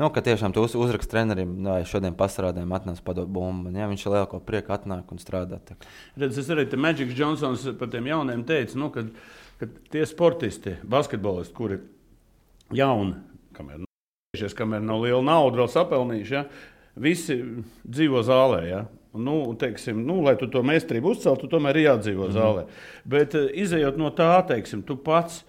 Nu, 0.00 0.08
ka 0.08 0.22
tiešām 0.24 0.54
tu 0.56 0.62
uz, 0.64 0.72
uzrakst 0.72 1.10
trenerim, 1.12 1.50
vai 1.66 1.82
šodien 1.84 2.14
pasarādēm 2.16 2.70
atnāc 2.72 3.02
padot 3.04 3.28
bumbu. 3.28 3.68
Jā, 3.76 3.84
viņš 3.90 4.04
ir 4.06 4.14
lielāko 4.14 4.40
prieku 4.40 4.72
atnāk 4.72 5.10
un 5.12 5.20
strādā. 5.20 5.58
Redz, 6.16 6.38
es 6.40 6.48
arī 6.52 6.64
te 6.70 6.78
Magic 6.80 7.12
Johnsons 7.16 7.66
par 7.78 7.90
tiem 7.92 8.08
jauniem 8.08 8.40
teicu, 8.48 8.78
nu, 8.80 8.88
ka, 8.94 9.04
ka 9.60 9.68
tie 9.92 10.06
sportisti, 10.08 10.78
basketbolisti, 10.88 11.52
kuri 11.58 11.78
jauni, 12.72 13.18
kamēr, 13.58 13.84
kamēr 14.56 14.80
nav 14.88 15.04
liela 15.04 15.20
nauda 15.28 15.60
vēl 15.60 15.70
sapelnījuši, 15.76 16.38
ja, 16.38 16.46
visi 16.96 17.38
dzīvo 17.84 18.24
zālē. 18.24 18.62
Ja? 18.70 18.82
Nu, 19.14 19.54
teiksim, 19.58 19.98
nu, 20.06 20.22
lai 20.24 20.36
tu 20.40 20.48
to 20.48 20.62
meistarību 20.64 21.12
uzceltu, 21.12 21.44
tu 21.44 21.56
tomēr 21.56 21.76
ir 21.76 21.90
jādzīvo 21.90 22.28
mm. 22.30 22.36
zālē. 22.36 22.66
Bet 23.04 23.34
uh, 23.36 23.50
izējot 23.64 23.98
no 24.00 24.08
tā, 24.16 24.34
teiksim, 24.48 24.84
tu 24.88 24.96
pats, 24.96 25.42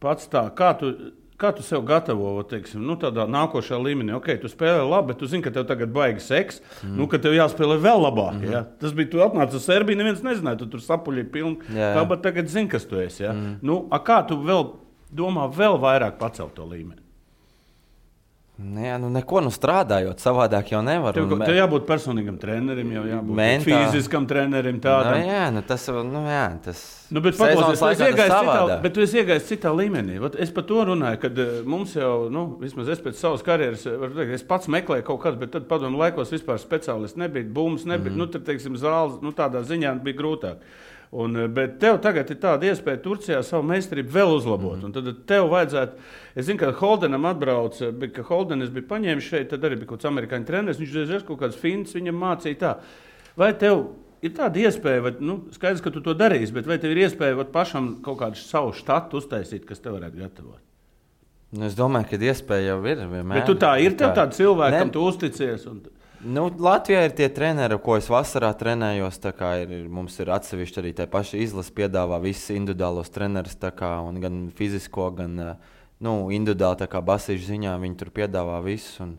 pats 0.00 0.30
tā, 0.32 0.46
kā 0.56 0.70
tu, 0.80 0.94
kā 1.40 1.50
tu 1.56 1.64
sev 1.64 1.82
gatavo, 1.88 2.32
teiksim, 2.48 2.80
nu, 2.84 2.96
tādā 3.00 3.26
nākošā 3.28 3.76
līmenī. 3.80 4.14
Ok, 4.16 4.32
tu 4.40 4.48
spēlē 4.48 4.82
labi, 4.84 5.12
bet 5.12 5.20
tu 5.20 5.28
zini, 5.28 5.44
ka 5.44 5.52
tev 5.52 5.66
tagad 5.68 5.92
baigs 5.92 6.28
seks, 6.32 6.62
mm. 6.80 6.96
nu, 6.96 7.08
ka 7.12 7.20
tev 7.20 7.36
jāspēlē 7.36 7.76
vēl 7.80 8.04
labāk. 8.06 8.38
Mm 8.38 8.44
-hmm. 8.44 8.56
ja? 8.56 8.62
Tas 8.80 8.96
bija, 8.96 9.10
tu 9.12 9.24
atnāci 9.24 9.60
uz 9.60 9.68
Serbiju, 9.68 10.00
neviens 10.00 10.24
nezināja, 10.24 10.62
tu 10.62 10.70
tur 10.72 10.80
sapuļi 10.80 11.24
pilni. 11.32 11.58
Kā 11.76 12.08
bet 12.08 12.22
tagad 12.22 12.48
zini, 12.48 12.68
kas 12.68 12.88
tu 12.88 13.00
esi. 13.00 13.22
Ja? 13.22 13.32
Mm. 13.32 13.58
Nu, 13.62 13.82
kā 14.04 14.22
tu 14.28 14.36
vēl 14.36 14.66
domā 15.12 15.48
vēl 15.52 15.80
vairāk 15.80 16.18
pacelt 16.18 16.54
to 16.54 16.64
līmeni? 16.64 16.99
Jā, 18.60 18.98
nu 19.00 19.08
neko 19.08 19.40
nu 19.40 19.50
strādājot, 19.54 20.20
savādāk 20.20 20.74
jau 20.74 20.82
nevar. 20.84 21.14
Tev, 21.16 21.30
tev 21.40 21.56
jābūt 21.56 21.86
personīgam 21.88 22.36
trenerim, 22.40 22.90
jau 22.92 23.04
jābūt 23.08 23.36
Mentā. 23.38 23.78
fiziskam 23.86 24.26
trenerim. 24.28 24.80
Tādam. 24.84 25.16
Nu, 25.16 25.30
jā, 25.30 25.46
nu 25.54 25.62
tas, 25.64 25.86
nu, 25.88 26.22
jā, 26.28 26.42
tas 26.66 26.82
nu, 27.08 27.22
bet, 27.24 27.38
paklausies, 27.40 27.80
tu 27.80 28.08
iegājis 28.10 28.34
citā, 28.34 28.76
bet 28.84 28.94
tu 28.96 29.04
esi 29.06 29.20
iegājis 29.22 29.48
citā 29.48 29.72
līmenī. 29.72 30.18
Vat 30.20 30.36
es 30.44 30.52
par 30.52 30.66
to 30.68 30.84
runāju, 30.90 31.22
kad 31.24 31.40
uh, 31.40 31.54
mums 31.72 31.96
jau, 31.96 32.12
nu, 32.32 32.44
vismaz 32.60 32.92
es 32.92 33.00
pēc 33.00 33.22
savas 33.22 33.46
karjeras, 33.46 33.86
eh, 33.88 34.04
teikt, 34.18 34.36
es 34.36 34.46
pats 34.52 34.68
meklēju 34.76 35.08
kaut 35.08 35.22
kādu, 35.24 35.40
bet 35.40 35.54
tad 35.56 35.66
padomu 35.70 36.02
laikos 36.02 36.34
vispār 36.34 36.60
speciālists 36.60 37.18
nebija, 37.20 37.48
būms 37.48 37.88
nebija, 37.88 38.12
mm 38.12 38.16
-hmm. 38.18 38.26
nu, 38.26 38.30
tad, 38.34 38.44
teiksim, 38.50 38.76
zāles, 38.76 39.22
nu, 39.24 39.32
tādā 39.32 39.64
ziņā 39.64 39.96
bija 40.04 40.20
grūtāk. 40.20 40.60
Un, 41.10 41.36
eh, 41.36 41.48
bet 41.50 41.80
tev 41.82 41.96
tagad 42.02 42.28
ir 42.30 42.38
tāda 42.38 42.68
iespēja 42.70 43.00
Turcijā 43.02 43.40
savu 43.42 43.66
meistarību 43.66 44.12
vēl 44.14 44.34
uzlabot. 44.36 44.76
Mm 44.78 44.92
-hmm. 44.92 44.92
Tad 44.94 45.26
tev 45.26 45.48
vajadzētu, 45.50 45.92
es 46.36 46.46
zinu, 46.46 46.58
ka 46.58 46.72
Holdenam 46.72 47.24
atbrauc, 47.24 47.80
eh, 47.82 47.90
bet, 47.90 48.12
ka 48.14 48.22
Holdenis 48.22 48.70
bija 48.70 48.86
paņēmis 48.86 49.30
šeit, 49.30 49.48
tad 49.48 49.60
arī 49.60 49.78
bija 49.78 49.86
kaut 49.86 49.98
kāds 49.98 50.10
amerikāņu 50.10 50.46
treneris. 50.46 50.78
Viņš 50.78 50.94
reizes 50.94 51.26
kaut 51.26 51.40
kādas 51.40 51.56
fintas 51.56 51.94
viņam 51.94 52.14
mācīja 52.14 52.58
tā. 52.58 52.76
Vai 53.36 53.52
tev 53.52 53.86
ir 54.22 54.30
tāda 54.30 54.56
iespēja, 54.56 55.02
vai, 55.02 55.14
nu, 55.20 55.44
skaidrs, 55.50 55.82
ka 55.82 55.90
tu 55.90 56.00
to 56.00 56.14
darīsi, 56.14 56.52
bet 56.52 56.66
vai 56.66 56.78
tev 56.78 56.90
ir 56.90 57.08
iespēja 57.08 57.36
vai, 57.36 57.44
pašam 57.44 58.02
kaut 58.02 58.18
kādu 58.18 58.36
savu 58.36 58.72
štatu 58.72 59.16
uztaisīt, 59.16 59.64
kas 59.64 59.80
tev 59.80 59.98
varētu 59.98 60.16
gatavot? 60.16 60.60
Nu, 61.50 61.64
es 61.66 61.74
domāju, 61.74 62.06
ka 62.10 62.16
iespēja 62.16 62.66
jau 62.66 62.86
ir. 62.86 62.96
Vienmēr. 63.10 63.40
Bet 63.40 63.46
tu 63.46 63.54
tā 63.58 63.72
ir, 63.82 63.96
tev 63.98 64.14
tāda 64.14 64.30
cilvēka, 64.30 64.78
kam 64.78 64.90
tu 64.90 65.02
uzticies. 65.02 65.66
Un... 65.66 65.80
Nu, 66.20 66.50
Latvijā 66.52 67.06
ir 67.06 67.14
tie 67.16 67.30
treneri, 67.32 67.78
ko 67.80 67.94
es 67.96 68.10
vasarā 68.12 68.50
trenējos. 68.52 69.16
Ir, 69.64 69.70
mums 69.88 70.18
ir 70.20 70.28
atsevišķi 70.34 70.80
arī 70.82 70.90
tā 70.98 71.06
paša 71.08 71.38
izlase, 71.40 71.72
piedāvā 71.72 72.18
visus 72.20 72.52
individuālos 72.52 73.08
trenerus, 73.08 73.56
gan 73.56 74.50
fizisko, 74.52 75.06
gan 75.16 75.38
eh, 75.40 75.54
nu, 76.04 76.28
individuāli 76.28 77.00
basīšu 77.08 77.46
ziņā. 77.54 77.78
Viņi 77.80 77.96
tur 77.96 78.12
piedāvā 78.12 78.58
visu. 78.60 79.00
Un, 79.06 79.14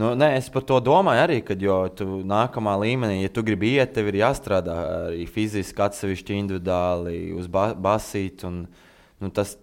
nu, 0.00 0.14
nē, 0.16 0.30
es 0.38 0.48
par 0.48 0.64
to 0.64 0.80
domāju 0.80 1.20
arī, 1.26 1.42
kad 1.44 1.60
tu 1.98 2.22
nākamā 2.24 2.78
līmenī, 2.80 3.20
ja 3.20 3.28
tu 3.28 3.44
gribi 3.44 3.74
iet, 3.76 3.92
tev 3.92 4.08
ir 4.08 4.22
jāstrādā 4.22 4.78
arī 5.10 5.28
fiziski, 5.28 5.84
atsevišķi 5.84 6.40
individuāli 6.40 7.36
uz 7.36 7.44
ba 7.44 7.74
basītu. 7.76 8.54
Nu, 9.22 9.30
tas 9.30 9.54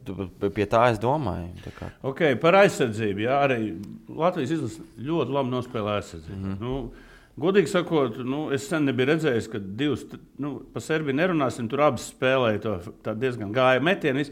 pie 0.55 0.65
tā 0.69 0.85
es 0.93 0.99
domāju. 1.01 1.49
Tā 1.65 1.91
okay, 2.07 2.37
par 2.39 2.55
aizsardzību. 2.61 3.25
Jā, 3.25 3.41
arī 3.47 3.73
Latvijas 4.07 4.55
izlase 4.55 4.85
ļoti 5.03 5.35
labi 5.35 5.53
nospēlē 5.53 5.97
aizsardzību. 5.99 6.39
Mm 6.39 6.51
-hmm. 6.53 6.63
nu, 6.63 7.07
Godīgi 7.39 7.71
sakot, 7.71 8.17
nu, 8.27 8.49
es 8.51 8.65
sen 8.67 8.83
nebiju 8.89 9.13
redzējis, 9.13 9.47
ka 9.51 9.59
divas, 9.59 10.01
nu, 10.43 10.57
par 10.73 10.83
Serbiju 10.83 11.15
nerunāsim, 11.15 11.69
tur 11.71 11.85
abas 11.85 12.09
spēlēja 12.11 12.59
to 12.59 13.13
diezgan 13.15 13.53
gāja 13.55 13.79
metienu. 13.79 14.25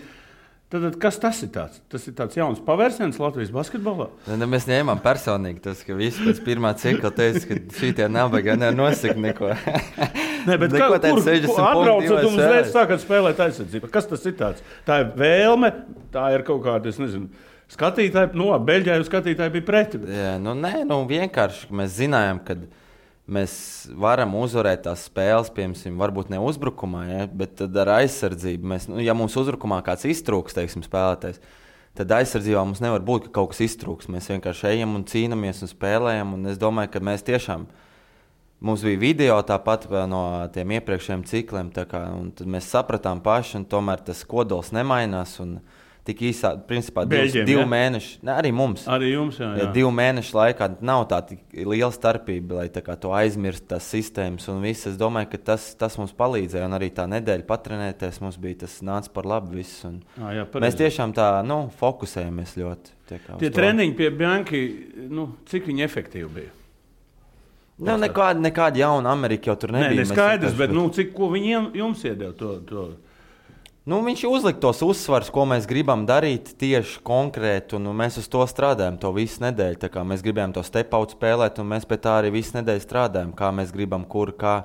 Tad, 0.68 0.82
tad 0.84 0.96
kas 1.00 1.16
tas 1.24 1.38
ir? 1.46 1.48
Tāds? 1.56 1.80
Tas 1.88 2.04
ir 2.10 2.14
tāds 2.18 2.36
jauns 2.36 2.58
pavērsiens 2.66 3.16
Latvijas 3.22 3.54
basketbolā. 3.56 4.10
Ne, 4.26 4.36
nu, 4.42 4.50
mēs 4.52 4.66
ņēmām 4.68 5.00
personīgi 5.00 5.62
tas, 5.64 5.80
ka 5.88 5.96
visi 5.96 6.26
pēc 6.26 6.42
pirmā 6.44 6.74
cikla 6.76 7.12
teica, 7.16 7.44
ka 7.48 7.60
šī 7.78 7.94
tie 7.96 8.10
nabaga 8.12 8.58
nenosaka 8.60 9.16
neko. 9.16 9.54
Nē, 10.44 10.58
bet 10.60 10.76
kā, 10.82 10.90
kur, 10.92 11.22
kur 11.24 11.62
atbraucat 11.70 12.18
un 12.18 12.34
uzreiz 12.34 12.74
sākat 12.74 13.04
spēlēt 13.06 13.40
aizsardzību? 13.46 13.92
Kas 13.94 14.12
tas 14.12 14.28
ir 14.28 14.36
tāds? 14.42 14.66
Tā 14.88 15.00
ir 15.06 15.14
vēlme, 15.24 15.72
tā 16.12 16.26
ir 16.36 16.44
kaut 16.48 16.66
kāda, 16.68 16.92
es 16.92 17.00
nezinu. 17.00 17.32
Skatītāji, 17.72 18.36
no 18.36 18.50
nu, 18.52 18.60
Beļģijā 18.68 19.00
jau 19.00 19.08
skatītāji 19.08 19.56
bija 19.56 19.68
pret. 19.72 19.96
Jā, 20.04 20.36
nu, 20.44 20.52
nē, 20.56 20.82
nu, 20.88 21.00
vienkārši 21.08 21.72
mēs 21.80 21.96
zinājām, 22.02 22.44
ka 22.44 22.60
mēs 23.28 23.54
varam 24.00 24.36
uzvarēt 24.40 24.86
tās 24.88 25.08
spēles, 25.10 25.52
piemēram, 25.56 26.00
varbūt 26.00 26.32
ne 26.34 26.42
uzbrukumā, 26.44 27.06
ja, 27.10 27.26
bet 27.28 27.64
ar 27.68 27.94
aizsardzību. 28.00 28.72
Mēs, 28.74 28.88
nu, 28.92 29.00
ja 29.04 29.16
mums 29.18 29.36
uzbrukumā 29.40 29.82
kāds 29.86 30.08
iztrūks, 30.10 30.56
teiksim, 30.58 30.86
spēlētājs, 30.86 31.42
tad 31.98 32.14
aizsardzībā 32.20 32.64
mums 32.64 32.84
nevar 32.84 33.04
būt, 33.06 33.28
ka 33.28 33.40
kaut 33.40 33.54
kas 33.54 33.66
iztrūks. 33.68 34.10
Mēs 34.14 34.32
vienkārši 34.32 34.72
ejam 34.76 34.96
un 35.00 35.06
cīnāmies 35.10 35.64
un 35.66 35.72
spēlējam. 35.72 36.38
Un 36.38 36.54
es 36.54 36.62
domāju, 36.62 36.94
ka 36.94 37.04
mēs 37.04 37.26
tiešām 37.28 37.68
Mums 38.60 38.82
bija 38.82 38.98
video 38.98 39.36
tāpat 39.46 39.84
no 40.10 40.20
tiem 40.50 40.72
iepriekšējiem 40.80 41.24
cikliem, 41.30 41.68
kā, 41.70 42.00
un 42.10 42.32
mēs 42.50 42.72
sapratām 42.74 43.20
paši, 43.22 43.60
un 43.60 43.66
tomēr 43.70 44.02
tas 44.08 44.24
kodols 44.26 44.72
nemainās. 44.74 45.36
Tik 46.08 46.22
īsā, 46.30 46.54
principā, 46.70 47.04
divs, 47.04 47.34
Beļģiem, 47.34 47.46
divu 47.50 47.60
ja? 47.60 47.68
mēnešu, 47.68 48.12
ne, 48.24 48.32
arī 48.32 48.52
mums. 48.56 48.86
Arī 48.88 49.10
jums, 49.12 49.42
jā. 49.42 49.50
jā. 49.52 49.66
Ja 49.66 49.72
divu 49.76 49.90
mēnešu 49.92 50.38
laikā 50.38 50.70
nav 50.88 51.04
tā 51.12 51.20
liela 51.52 51.90
starpība, 51.92 52.62
lai 52.62 52.68
kā, 52.72 52.96
to 52.96 53.12
aizmirst, 53.18 53.66
tās 53.68 53.90
sistēmas 53.92 54.48
un 54.54 54.62
viss. 54.64 54.88
Es 54.88 54.96
domāju, 55.00 55.34
ka 55.34 55.42
tas, 55.52 55.66
tas 55.76 55.98
mums 56.00 56.16
palīdzēja, 56.16 56.70
un 56.70 56.78
arī 56.78 56.94
tā 56.96 57.10
nedēļa 57.12 57.44
patrenēties 57.50 58.22
mums 58.24 58.38
bija 58.40 58.62
tas 58.64 58.78
nāca 58.88 59.12
par 59.12 59.28
labu. 59.28 59.58
Viss, 59.58 59.84
à, 59.84 60.32
jā, 60.38 60.46
mēs 60.64 60.80
tiešām 60.80 61.12
tā 61.18 61.28
nu, 61.48 61.66
fokusējamies 61.82 62.56
ļoti. 62.62 62.96
Tie, 63.08 63.20
Tie 63.44 63.52
treniņi 63.52 63.98
pie 64.00 64.08
Banka, 64.16 64.62
nu, 65.12 65.34
cik 65.52 65.68
viņi 65.68 65.84
efektīvi 65.88 66.32
bija? 66.40 66.54
Nu, 67.78 67.94
nekāda, 68.02 68.42
nekāda 68.42 68.80
jauna 68.82 69.12
Amerika 69.12 69.52
jau 69.52 69.58
tur 69.60 69.76
nebija. 69.76 69.92
Nē, 69.94 70.08
ne 70.08 70.10
skaidrs, 70.10 70.56
bet 70.58 70.72
nu, 70.74 70.88
cik 70.94 71.12
viņiem 71.20 71.70
jums 71.78 72.02
iedeva 72.08 72.32
to? 72.40 72.56
to? 72.66 72.86
Nu, 73.88 74.02
viņš 74.04 74.26
uzlika 74.28 74.60
tos 74.66 74.82
uzsvars, 74.84 75.30
ko 75.32 75.46
mēs 75.48 75.64
gribam 75.64 76.02
darīt 76.04 76.50
tieši 76.60 76.98
konkrēti, 77.08 77.78
un 77.78 77.88
mēs 77.96 78.18
uz 78.20 78.26
to 78.28 78.42
strādājam 78.44 78.98
to 79.00 79.14
visu 79.16 79.40
nedēļu. 79.46 79.88
Mēs 80.10 80.26
gribējām 80.26 80.52
to 80.58 80.64
stepautu 80.68 81.16
spēlēt, 81.16 81.62
un 81.64 81.70
mēs 81.72 81.88
pie 81.88 81.96
tā 82.04 82.18
arī 82.20 82.34
visu 82.36 82.58
nedēļu 82.58 82.84
strādājam, 82.84 83.32
kā 83.32 83.54
mēs 83.56 83.72
gribam, 83.72 84.04
kur, 84.04 84.34
kā. 84.36 84.58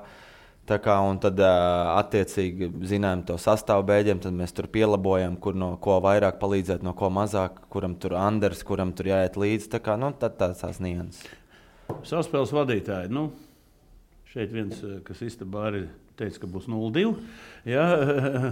Tā 0.67 0.75
kā, 0.79 0.97
un 1.07 1.17
tad, 1.23 1.39
attiecīgi, 1.39 2.69
zinām 2.87 3.23
to 3.27 3.35
sastāvu 3.39 3.83
bēģiem, 3.87 4.19
tad 4.23 4.35
mēs 4.35 4.55
tur 4.55 4.67
pielāgojam, 4.71 5.39
kur 5.39 5.55
no 5.59 5.73
ko 5.79 5.97
vairāk 6.03 6.37
palīdzēt, 6.43 6.83
no 6.83 6.91
ko 6.95 7.07
mazāk, 7.11 7.63
kuram 7.71 7.95
tur 7.99 8.15
Anders, 8.19 8.63
kuram 8.67 8.91
tur 8.95 9.11
jāiet 9.11 9.39
līdzi. 9.39 9.71
Tā 9.71 9.83
kā, 9.83 9.95
nu, 9.99 10.11
tad 10.19 10.35
tās 10.39 10.79
nianses. 10.83 11.23
Saspēles 12.07 12.55
vadītāji. 12.55 13.11
Nu, 13.11 13.29
šeit 14.31 14.55
viens, 14.55 14.79
kas 15.07 15.23
istabā 15.27 15.67
arī 15.71 15.85
teica, 16.19 16.43
ka 16.43 16.49
būs 16.49 16.67
0-2. 16.71 17.13
Ja, 17.69 17.85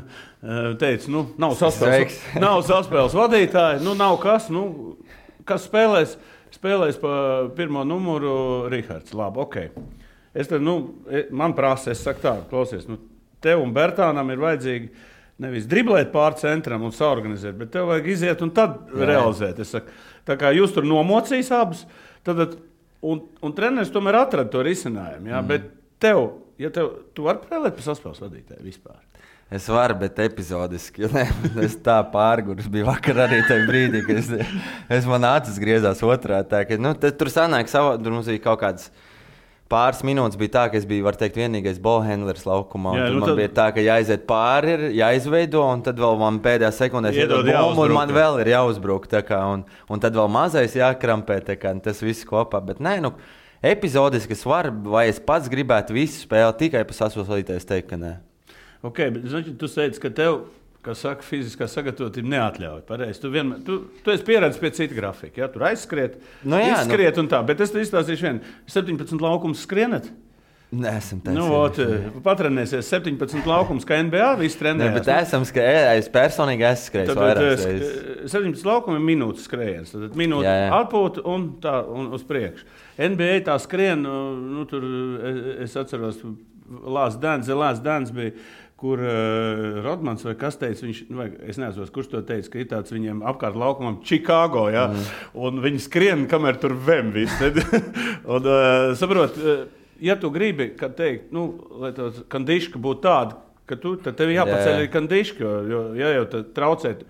teica, 0.81 1.11
nu, 1.11 1.25
nav 1.41 1.55
saspēles, 1.59 2.17
nav 2.43 2.61
saspēles 2.67 3.15
vadītāji, 3.17 3.83
nu, 3.85 3.95
nav 3.99 4.17
kas, 4.23 4.49
nu, 4.53 4.97
kas 5.47 5.67
spēlēs. 5.69 6.17
Spēlēs 6.51 6.97
pa 6.99 7.11
pirmo 7.55 7.85
numuru 7.87 8.33
Rihards. 8.71 9.13
Labi, 9.15 9.39
ok. 9.39 9.55
Es 10.35 10.49
te, 10.51 10.57
nu, 10.59 10.75
e, 11.07 11.23
man 11.31 11.55
prasa, 11.55 11.93
es 11.93 12.01
saku 12.03 12.25
tā, 12.25 12.33
klausies, 12.49 12.83
nu, 12.91 12.97
tev 13.43 13.63
un 13.63 13.71
Bertānam 13.75 14.27
ir 14.33 14.41
vajadzīgi 14.41 14.89
nevis 15.41 15.69
driblēt 15.71 16.11
pāri 16.11 16.41
centram 16.43 16.83
un 16.83 16.91
saorganizēt, 16.95 17.55
bet 17.57 17.71
tev 17.71 17.87
vajag 17.89 18.09
iziet 18.11 18.43
un 18.43 18.51
tad 18.55 18.75
Jā. 18.91 19.07
realizēt. 19.13 19.63
Saku, 19.67 19.95
tā 20.27 20.35
kā 20.39 20.51
jūs 20.55 20.75
tur 20.75 20.85
nomocīs 20.87 21.53
abus, 21.55 21.85
tad 22.27 22.43
Un, 23.01 23.23
un 23.41 23.53
treneris 23.57 23.89
tomēr 23.89 24.19
atrada 24.19 24.51
to 24.53 24.61
risinājumu. 24.65 25.31
Jā, 25.31 25.39
mm. 25.41 25.47
Bet 25.49 25.69
tev, 26.01 26.19
ja 26.61 26.71
tev, 26.73 26.93
tu 27.17 27.25
vari 27.27 27.41
spēlēt 27.45 27.77
par 27.77 27.87
saspēles 27.89 28.21
vadītāju 28.23 28.65
vispār. 28.65 28.99
Es 29.51 29.65
varu, 29.67 29.97
bet 29.99 30.19
epizodiski. 30.23 31.09
Ne, 31.11 31.25
es 31.65 31.73
tā 31.83 31.97
pārgājos. 32.13 32.69
Bija 32.71 32.87
vakar 32.87 33.25
arī 33.25 33.41
tajā 33.43 33.65
brīdī, 33.67 33.99
kad 34.05 34.21
es, 34.21 34.29
es 35.01 35.07
man 35.09 35.27
acis 35.27 35.59
griezās 35.59 35.99
otrā. 36.07 36.39
Tā, 36.47 36.63
ka, 36.69 36.77
nu, 36.79 36.93
tur 36.95 37.31
sanāk, 37.33 37.67
savā, 37.71 37.97
tur 37.99 38.15
mums 38.15 38.29
bija 38.31 38.45
kaut 38.45 38.61
kāds 38.63 38.87
pāris 39.71 40.01
minūtes 40.07 40.39
bija 40.39 40.53
tā, 40.55 40.63
ka 40.71 40.79
es 40.79 40.85
biju, 40.87 41.11
teikt, 41.19 41.37
vienīgais 41.39 41.79
bolhendlers 41.83 42.43
laukumā. 42.47 42.95
Jā, 42.97 43.09
nu 43.11 43.19
man 43.21 43.31
tad... 43.31 43.39
bija 43.39 43.51
tā, 43.59 43.67
ka 43.75 43.83
jāiziet 43.83 44.23
pāri, 44.29 44.73
ir 44.75 44.95
jāizveido, 45.01 45.65
un 45.67 45.83
tad 45.85 45.99
vēl 45.99 46.19
man 46.19 46.39
pēdējā 46.43 46.71
sekundē 46.75 47.11
iedod 47.15 47.47
bumbu, 47.47 47.85
un 47.87 47.95
man 47.95 48.15
vēl 48.15 48.41
ir 48.43 48.53
jāuzbruk. 48.53 49.07
Kā, 49.27 49.43
un, 49.51 49.67
un 49.91 50.03
tad 50.03 50.15
vēl 50.15 50.31
mazais 50.31 50.79
jākrampē, 50.79 51.41
kā, 51.59 51.75
tas 51.83 52.03
viss 52.03 52.27
kopā. 52.27 52.63
Bet 52.71 52.79
nē, 52.83 52.97
nu, 53.03 53.15
epizodiski 53.15 53.40
es 54.33 54.45
varu, 54.45 54.73
vai 54.89 55.07
es 55.09 55.19
pats 55.21 55.49
gribētu 55.51 55.93
visu 55.93 56.23
spēlēt 56.25 56.57
tikai 56.57 56.81
pa 56.87 56.97
sasaucēju, 56.97 57.45
es 57.55 57.67
teiktu, 57.69 57.89
ka 57.93 58.01
nē. 58.01 58.15
Ok, 58.81 59.03
bet 59.13 59.29
znači, 59.29 59.53
tu 59.53 59.69
teici, 59.69 60.01
ka 60.01 60.09
tev 60.09 60.39
kas 60.85 61.03
saka, 61.05 61.25
fiziskā 61.25 61.67
sagatavotība 61.69 62.31
neatļauj. 62.33 62.81
Pareizi. 62.87 63.21
Tu, 63.21 63.29
vienmēr, 63.33 63.61
tu, 63.65 63.77
tu 64.01 64.13
esi 64.13 64.25
pieredzējis 64.25 64.63
pie 64.63 64.73
cita 64.77 64.97
grafika. 64.97 65.43
Ja? 65.43 65.51
Tur 65.53 65.67
aizskriet, 65.69 66.17
no 66.41 66.55
nu 66.55 66.63
jā, 66.63 66.79
izskriet 66.79 67.17
nu... 67.17 67.25
un 67.25 67.31
tā. 67.31 67.43
Bet 67.45 67.61
es 67.61 67.73
tev 67.73 67.85
izstāstīšu 67.85 68.27
vienu. 68.27 68.53
17 68.71 69.21
laukums 69.21 69.61
skrienat. 69.67 70.09
Nē, 70.71 70.93
esam 71.01 71.19
tādi. 71.19 71.35
Nu, 71.35 71.49
ot, 71.51 71.77
patrenēsies 72.23 72.87
17 72.87 73.43
laukums, 73.49 73.83
kā 73.87 73.97
NBA. 74.07 74.29
Visi 74.39 74.55
trenējas. 74.61 74.93
Bet 74.95 75.09
esam 75.17 75.43
skrējis. 75.45 76.05
Es 76.05 76.11
personīgi 76.13 76.65
esmu 76.69 76.87
skrējis. 76.87 77.17
Tad, 77.19 78.29
17 78.31 78.69
laukumi 78.69 79.01
ir 79.01 79.09
minūtes 79.09 79.49
skrējiens. 79.49 79.91
Tad 79.91 80.15
minūte 80.17 80.53
atpūta 80.79 81.25
un 81.27 81.49
tā 81.61 81.81
un 81.91 82.07
uz 82.15 82.23
priekšu. 82.25 82.65
NBA 82.99 83.43
tā 83.47 83.57
skrien, 83.61 84.03
nu, 84.03 84.65
tur 84.69 84.87
es 85.63 85.77
atceros, 85.79 86.23
Lāsts 86.71 87.19
Dārns, 87.19 87.49
Lāsts 87.51 87.83
Dārns 87.83 88.13
bija 88.15 88.31
kur 88.81 88.97
uh, 88.97 89.83
Rodmans 89.85 90.23
vai 90.25 90.33
kas 90.41 90.55
teica, 90.57 90.81
viņš, 90.87 91.01
nu, 91.11 91.19
vai, 91.19 91.27
es 91.51 91.59
nezinu, 91.61 91.85
kurš 91.93 92.07
to 92.15 92.21
teica, 92.25 92.49
ka 92.49 92.61
ir 92.63 92.69
tāds 92.71 92.93
viņiem 92.93 93.19
apkārt 93.29 93.59
laukumam, 93.61 93.99
Čikāgo, 94.07 94.63
ja? 94.73 94.87
mm. 94.89 95.19
un 95.37 95.61
viņi 95.61 95.83
skrien, 95.85 96.23
kamēr 96.31 96.57
tur 96.61 96.73
vem 96.87 97.11
viss. 97.13 97.37
un, 98.33 98.41
uh, 98.41 98.87
saprot, 98.97 99.37
uh, 99.37 99.61
ja 100.01 100.17
tu 100.17 100.33
gribi, 100.33 100.71
ka 100.79 100.89
teikt, 100.97 101.29
nu, 101.35 101.45
lai 101.83 101.93
tā 101.93 102.09
kandiška 102.33 102.81
būtu 102.81 103.05
tāda, 103.05 103.37
ka 103.69 103.77
tu, 103.77 103.93
tad 104.01 104.17
tev 104.17 104.33
jāpaceļ 104.33 104.79
arī 104.79 104.89
kandiška, 104.91 105.45
jo, 105.45 105.61
jo 105.69 105.83
ja 106.01 106.15
jau 106.17 106.25
traucēt. 106.57 107.05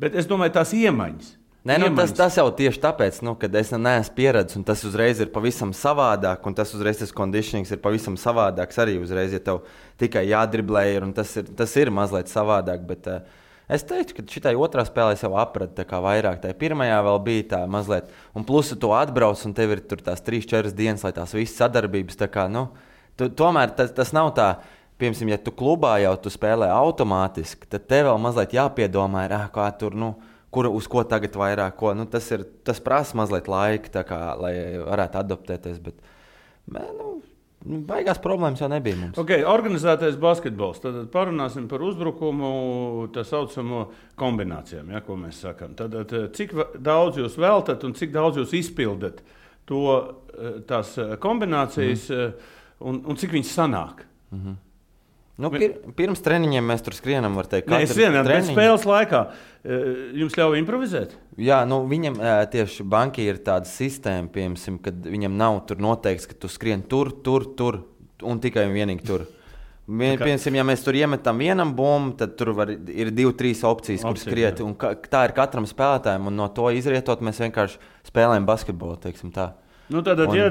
Bet 0.00 0.18
es 0.18 0.26
domāju, 0.26 0.56
tās 0.58 0.74
iemaņas. 0.74 1.30
Nē, 1.64 1.78
nu, 1.80 1.88
tas, 1.96 2.10
tas 2.12 2.34
jau 2.36 2.44
tieši 2.52 2.80
tāpēc, 2.82 3.22
nu, 3.24 3.32
ka 3.40 3.48
es 3.56 3.70
neesmu 3.72 4.12
pieredzējis, 4.18 4.58
un 4.60 4.66
tas 4.68 4.82
uzreiz 4.84 5.22
ir 5.24 5.30
pavisam 5.32 5.70
savādāk, 5.72 6.44
un 6.44 6.56
tas 6.56 6.74
uzreiz 6.76 7.00
tas 7.00 7.14
kondicionings 7.16 7.72
ir 7.72 7.80
pavisam 7.80 8.18
savādāks 8.20 8.82
arī 8.84 8.98
uzreiz, 9.00 9.32
ja 9.32 9.40
tev 9.40 9.62
tikai 10.00 10.26
jādriblē, 10.28 10.84
ir, 10.92 11.08
tas 11.16 11.32
ir, 11.40 11.48
tas 11.56 11.72
ir 11.80 11.88
mazliet 11.94 12.28
savādāk. 12.28 12.84
Bet, 12.90 13.08
uh, 13.08 13.40
Es 13.64 13.80
teiktu, 13.88 14.18
ka 14.18 14.24
šī 14.28 14.52
otrā 14.60 14.82
spēlē 14.84 15.14
jau 15.16 15.30
aprada 15.40 15.84
vairāk. 16.04 16.42
Tā 16.42 16.50
pirmajā 16.52 16.98
vēl 17.06 17.18
bija 17.24 17.44
tā 17.54 17.60
mazliet, 17.64 18.10
un 18.36 18.44
plus 18.44 18.74
tu 18.76 18.90
atbrauc, 18.92 19.40
un 19.48 19.54
tev 19.56 19.72
ir 19.72 19.80
tur 19.88 20.02
tās 20.04 20.20
trīs, 20.20 20.44
četras 20.44 20.76
dienas, 20.76 21.04
lai 21.04 21.14
tās 21.16 21.32
visas 21.32 21.56
sadarbības. 21.62 22.20
Kā, 22.28 22.44
nu, 22.52 22.66
tu, 23.16 23.30
tomēr 23.32 23.72
tas, 23.72 23.94
tas 23.96 24.12
nav 24.12 24.34
tā 24.36 24.50
piemēram, 25.00 25.32
ja 25.32 25.40
tu 25.40 25.54
klubā 25.56 25.96
jau 26.02 26.12
tu 26.20 26.32
spēlē 26.32 26.68
automātiski, 26.76 27.64
tad 27.72 27.88
tev 27.88 28.10
vēl 28.10 28.20
mazliet 28.20 28.52
jāpiedomā, 28.52 29.24
ir, 29.24 29.36
ah, 29.38 29.48
kā 29.54 29.70
tur. 29.80 29.96
Nu, 29.96 30.12
Kur, 30.54 30.70
uz 30.70 30.86
ko 30.90 31.02
tagad 31.08 31.34
vairāk? 31.38 31.76
Ko? 31.80 31.92
Nu, 31.98 32.06
tas, 32.10 32.30
ir, 32.34 32.46
tas 32.66 32.80
prasa 32.84 33.18
mazliet 33.18 33.50
laika, 33.50 34.04
kā, 34.06 34.20
lai 34.38 34.54
varētu 34.78 35.20
adaptēties. 35.24 35.80
Bet, 35.82 35.98
mē, 36.70 36.84
nu, 36.98 37.14
Nu, 37.64 37.78
baigās 37.88 38.18
problēmas 38.20 38.60
jau 38.60 38.68
nebija 38.68 38.96
mums. 38.98 39.18
Okay, 39.20 39.40
organizētais 39.48 40.18
basketbols. 40.20 40.82
Tad 40.82 40.98
parunāsim 41.14 41.64
par 41.70 41.80
uzbrukumu, 41.84 42.50
tā 43.14 43.24
saucamo 43.24 43.86
kombinācijām, 44.20 44.90
ja, 44.92 45.00
ko 45.04 45.16
mēs 45.16 45.40
sakām. 45.46 45.72
Tad, 45.78 46.12
cik 46.36 46.52
daudz 46.84 47.22
jūs 47.22 47.38
veltat 47.40 47.86
un 47.88 47.96
cik 47.96 48.12
daudz 48.12 48.42
jūs 48.42 48.52
izpildat 48.60 49.22
to, 49.64 49.86
eh, 50.36 50.60
tās 50.68 50.92
eh, 51.00 51.16
kombinācijas 51.20 52.10
mm. 52.12 52.52
un, 52.84 53.00
un 53.08 53.20
cik 53.20 53.32
viņas 53.32 53.56
sanāk? 53.56 54.04
Mm 54.28 54.42
-hmm. 54.42 54.60
Nu, 55.34 55.48
pir, 55.50 55.72
pirms 55.98 56.20
treniņiem 56.22 56.68
mēs 56.70 56.84
tur 56.86 56.94
skrienam, 56.94 57.34
var 57.34 57.48
teikt, 57.50 57.66
ka 57.66 57.80
tas 57.82 57.90
ir 57.98 58.14
treniņš. 58.14 58.52
Spēles 58.54 58.84
laikā 58.86 59.22
jums 60.14 60.36
ļauj 60.38 60.60
improvizēt? 60.60 61.16
Jā, 61.42 61.64
nu, 61.66 61.80
viņam 61.90 62.20
tieši 62.52 62.86
bankai 62.86 63.24
ir 63.32 63.40
tāda 63.42 63.66
sistēma, 63.66 64.30
piemēram, 64.30 64.76
kad 64.84 65.08
viņam 65.10 65.34
nav 65.40 65.58
tur 65.66 65.82
noteikts, 65.82 66.28
ka 66.30 66.38
tu 66.38 66.50
skrien 66.52 66.84
tur, 66.86 67.10
tur, 67.26 67.48
tur 67.58 67.80
un 68.22 68.38
tikai 68.44 68.68
un 68.68 68.76
vienīgi 68.78 69.08
tur. 69.08 69.26
Piemēram, 69.90 70.54
ja 70.56 70.64
mēs 70.64 70.86
tur 70.86 70.96
iemetam 70.96 71.42
vienam 71.42 71.74
bumbu, 71.76 72.14
tad 72.22 72.38
tur 72.38 72.54
var, 72.56 72.70
ir 72.72 73.10
divi, 73.10 73.34
trīs 73.36 73.66
opcijas, 73.66 74.06
kuras 74.06 74.22
skriet. 74.24 74.62
Tā 75.10 75.26
ir 75.26 75.34
katram 75.36 75.66
spēlētājam, 75.68 76.30
un 76.30 76.38
no 76.38 76.46
to 76.54 76.70
izrietot 76.78 77.26
mēs 77.26 77.42
vienkārši 77.42 77.82
spēlējam 78.06 78.46
basketbolu. 78.48 79.02
Nu, 79.94 80.02
Tātad, 80.04 80.32
un... 80.32 80.36
ja 80.36 80.48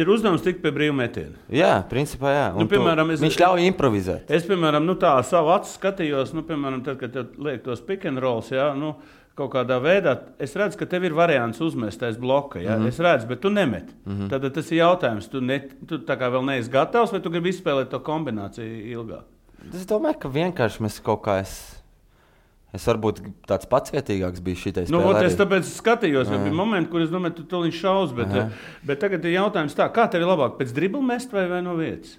ir 0.00 0.08
uzdevums 0.08 0.44
tikt 0.44 0.62
pie 0.64 0.72
brīvā 0.74 0.96
metiena. 0.96 1.36
Jā, 1.52 1.74
principā, 1.90 2.32
jā. 2.32 2.48
Nu, 2.56 2.66
piemēram, 2.70 3.12
es, 3.14 3.22
viņš 3.24 3.38
ļauj 3.42 3.68
improvizēt. 3.68 4.32
Es, 4.32 4.48
piemēram, 4.48 4.86
nu, 4.88 4.96
tā 5.00 5.12
savu 5.28 5.52
acu 5.54 5.70
skatījos, 5.74 6.34
nu, 6.36 6.44
piemēram, 6.48 6.82
tad, 6.86 7.00
kad 7.02 7.38
liek 7.38 7.62
tos 7.66 7.84
pick 7.84 8.08
and 8.08 8.22
rolls. 8.24 8.52
Jā, 8.54 8.72
nu, 8.78 8.96
Kaut 9.38 9.52
kādā 9.52 9.76
veidā 9.78 10.16
es 10.42 10.50
redzu, 10.58 10.80
ka 10.80 10.86
tev 10.90 11.04
ir 11.06 11.14
variants 11.14 11.60
uzmest 11.62 12.00
aiz 12.02 12.16
bloka. 12.18 12.58
Ja? 12.58 12.74
Mm 12.74 12.82
-hmm. 12.82 12.88
Es 12.88 12.98
redzu, 12.98 13.28
bet 13.28 13.40
tu 13.40 13.50
nemeti. 13.50 13.94
Mm 14.04 14.16
-hmm. 14.16 14.30
Tad 14.30 14.52
tas 14.54 14.72
ir 14.72 14.78
jautājums, 14.78 15.28
tu, 15.30 15.40
ne, 15.40 15.60
tu 15.86 15.98
vēl 15.98 16.44
neesi 16.44 16.70
gatavs, 16.70 17.12
vai 17.12 17.20
tu 17.20 17.30
gribi 17.30 17.48
izspēlēt 17.48 17.88
to 17.88 17.98
kombināciju 17.98 18.82
ilgāk? 18.94 19.22
Es 19.74 19.86
domāju, 19.86 20.18
ka 20.18 20.28
vienkārši 20.28 20.82
mēs 20.82 21.02
kaut 21.02 21.22
kā 21.22 21.40
esam 21.40 21.77
Es 22.76 22.84
varbūt 22.84 23.22
tāds 23.48 23.68
pacietīgāks 23.70 24.42
biju 24.44 24.60
šitais. 24.60 24.90
Nu, 24.92 25.00
ot, 25.08 25.22
es 25.24 25.38
tāpēc 25.38 25.64
skatījos, 25.70 26.28
jo 26.28 26.40
bija 26.42 26.52
momenti, 26.56 26.90
kur 26.92 27.00
es 27.00 27.12
domāju, 27.12 27.38
tu 27.40 27.48
to 27.48 27.62
viņš 27.64 27.80
šaus. 27.80 28.14
Bet, 28.16 28.28
Aha. 28.28 28.48
bet 28.84 29.00
tagad 29.00 29.24
ir 29.24 29.38
jautājums, 29.38 29.76
tā, 29.76 29.88
kā 29.94 30.04
tev 30.12 30.26
ir 30.26 30.28
labāk 30.28 30.58
pēc 30.60 30.74
dribla 30.76 31.00
mest 31.14 31.32
vai, 31.32 31.46
vai 31.48 31.62
no 31.64 31.78
vietas? 31.80 32.18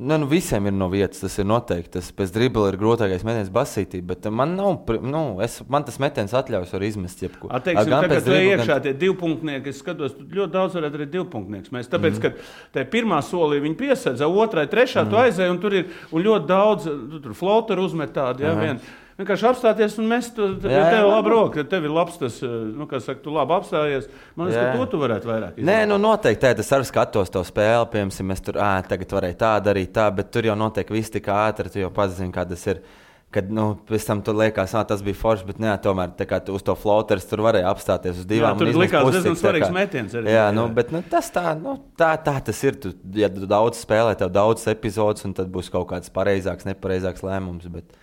Ne, 0.00 0.16
nu, 0.16 0.26
visiem 0.30 0.64
ir 0.70 0.72
no 0.72 0.86
vietas, 0.88 1.18
tas 1.20 1.34
ir 1.42 1.44
noteikti. 1.50 1.90
Tas 1.98 2.06
pēc 2.16 2.30
dribla 2.32 2.70
ir 2.70 2.78
grūtākais 2.80 3.24
metiens 3.26 3.50
basītī, 3.52 3.98
bet 4.06 4.24
man, 4.32 4.54
nav, 4.56 4.88
nu, 5.04 5.22
es, 5.44 5.58
man 5.68 5.84
tas 5.84 5.98
metiens 6.00 6.32
atļaus 6.38 6.72
arī 6.78 6.88
izmest 6.94 7.20
jebko. 7.20 7.50
Teiksim, 7.66 7.90
gan 7.90 8.06
pēc 8.08 8.24
dribla, 8.24 8.54
iekšā 8.54 8.70
gan... 8.70 8.86
tie 8.86 8.94
divpunktnieki, 9.02 9.74
es 9.74 9.82
skatos, 9.82 10.14
tu 10.16 10.24
ļoti 10.38 10.54
daudz 10.54 10.78
varētu 10.78 11.00
arī 11.02 11.08
divpunktnieks. 11.18 11.74
Mēs, 11.74 11.90
tāpēc, 11.92 12.16
mm 12.16 12.24
ka 12.24 12.32
tajā 12.78 12.88
pirmā 12.94 13.20
solī 13.26 13.60
viņi 13.66 13.76
piesedza, 13.82 14.30
otrai, 14.30 14.64
trešā 14.72 15.04
mm 15.04 15.12
tu 15.12 15.20
aizēji, 15.26 15.52
un 15.52 15.60
tur 15.60 15.76
ir 15.82 15.92
un 16.08 16.24
ļoti 16.24 16.48
daudz, 16.48 16.88
tur 17.18 17.36
floteru 17.36 17.84
uzmet 17.90 18.14
tādu, 18.16 18.46
ja, 18.46 18.56
vien 18.56 18.80
vienkārši 19.20 19.48
apstāties 19.50 19.98
un 20.00 20.08
mest 20.10 20.32
to 20.36 20.48
tev 20.62 20.72
ir 20.72 21.08
laba 21.08 21.32
roka, 21.32 21.64
tev 21.68 21.86
ir 21.86 21.92
labs 21.94 22.16
tas, 22.20 22.38
eh, 22.46 22.54
nu, 22.76 22.86
kā 22.90 23.00
saka, 23.02 23.20
tu 23.24 23.34
labi 23.34 23.56
apstājies. 23.58 24.08
Man 24.36 24.48
liekas, 24.48 24.62
ka 24.62 24.78
to 24.78 24.86
tu 24.94 25.02
varētu 25.02 25.30
vairāk 25.30 25.58
izdarīt. 25.58 25.68
Nē, 25.68 25.82
nu 25.90 26.00
noteikti, 26.00 26.42
tā, 26.46 26.54
es 26.64 26.72
arī 26.76 26.88
skatos 26.88 27.32
to 27.32 27.44
spēli, 27.46 27.90
piemēram, 27.92 28.32
es 28.32 28.46
tur, 28.46 28.60
ā, 28.62 28.72
tagad 28.88 29.14
varēju 29.18 29.38
tā 29.40 29.52
darīt, 29.68 29.92
tā, 29.96 30.08
bet 30.14 30.32
tur 30.32 30.50
jau 30.50 30.56
notiek 30.56 30.90
viss 30.90 31.12
tik 31.12 31.30
ātri, 31.34 31.72
tu 31.72 31.84
jau 31.84 31.92
pazini, 31.94 32.32
kā 32.34 32.48
tas 32.48 32.66
ir. 32.72 32.82
Kad 33.30 33.46
nu, 33.54 33.76
pēc 33.86 34.02
tam 34.08 34.24
tur 34.26 34.34
liekas, 34.34 34.72
ah, 34.74 34.82
tas 34.82 35.04
bija 35.06 35.14
forši, 35.14 35.44
bet 35.46 35.60
nē, 35.62 35.76
tomēr 35.84 36.16
kā, 36.26 36.40
uz 36.50 36.64
to 36.66 36.74
floteru 36.74 37.22
tur 37.22 37.44
varēja 37.44 37.68
apstāties 37.70 38.18
uz 38.18 38.26
divām 38.26 38.58
pusēm. 38.58 38.72
Tur 38.74 38.80
likās 38.82 39.12
diezgan 39.14 39.36
svarīgs 39.38 39.70
metiens. 39.70 40.16
Arī, 40.18 40.32
jā, 40.34 40.48
nu, 40.50 40.64
bet 40.74 40.90
nu, 40.90 40.98
tas 41.06 41.30
tā, 41.30 41.52
nu, 41.54 41.76
tā, 41.94 42.10
tā 42.18 42.34
tas 42.48 42.64
ir. 42.66 42.80
Tu, 42.82 42.90
ja 43.14 43.30
tu 43.30 43.46
daudz 43.46 43.78
spēlē, 43.84 44.16
tev 44.18 44.34
daudz 44.34 44.66
epizodus, 44.74 45.22
un 45.28 45.38
tad 45.38 45.46
būs 45.46 45.70
kaut 45.70 45.86
kāds 45.92 46.10
pareizāks, 46.10 46.66
nepareizāks 46.66 47.22
lēmums. 47.22 47.70
Bet... 47.70 47.94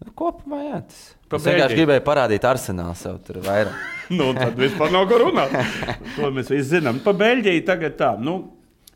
Nu, 0.00 0.12
kopumā, 0.16 0.60
jā, 0.64 0.78
tas 0.88 1.00
ir. 1.10 1.36
Es 1.36 1.46
vienkārši 1.50 1.76
gribēju 1.76 2.02
parādīt 2.06 2.44
arsenālu 2.48 2.96
sev 2.96 3.18
tur 3.26 3.42
vairāk. 3.44 3.74
nu, 4.18 4.30
tad 4.36 4.56
vispār 4.56 4.94
nav 4.94 5.04
ko 5.10 5.18
runāt. 5.26 5.52
to 6.16 6.30
mēs 6.32 6.48
visi 6.52 6.78
zinām. 6.78 7.02
Pa 7.04 7.12
Beļģiju 7.16 7.64
tagad 7.68 7.98
tā. 8.00 8.14
Nu, 8.16 8.38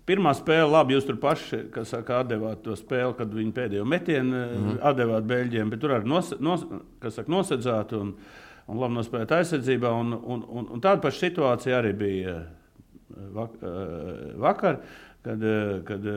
pirmā 0.08 0.32
spēle, 0.36 0.70
labi, 0.72 0.96
jūs 0.96 1.04
tur 1.08 1.18
paši 1.20 1.60
saka, 1.90 2.22
atdevāt 2.22 2.64
to 2.64 2.76
spēli, 2.78 3.12
kad 3.18 3.36
viņi 3.36 3.52
pēdējo 3.56 3.84
metienu 3.88 4.32
mm 4.32 4.64
-hmm. 4.64 4.80
atdevāt 4.92 5.28
Beļģiem, 5.28 5.70
bet 5.74 5.84
tur 5.84 5.96
arī 5.98 6.08
nos, 6.08 6.32
nos, 6.40 6.64
saka, 7.04 7.30
nosedzāt 7.30 7.92
un, 8.00 8.14
un 8.66 8.80
labi 8.80 8.96
nospēlēt 8.96 9.36
aizsardzībā. 9.42 9.92
Un, 10.00 10.12
un, 10.12 10.44
un, 10.48 10.68
un 10.72 10.80
tāda 10.80 11.04
paša 11.04 11.26
situācija 11.26 11.82
arī 11.82 11.92
bija 11.92 12.38
eh, 12.40 13.28
vak, 13.36 13.60
eh, 13.60 14.36
vakar, 14.40 14.80
kad, 15.24 15.44
kad 15.84 16.08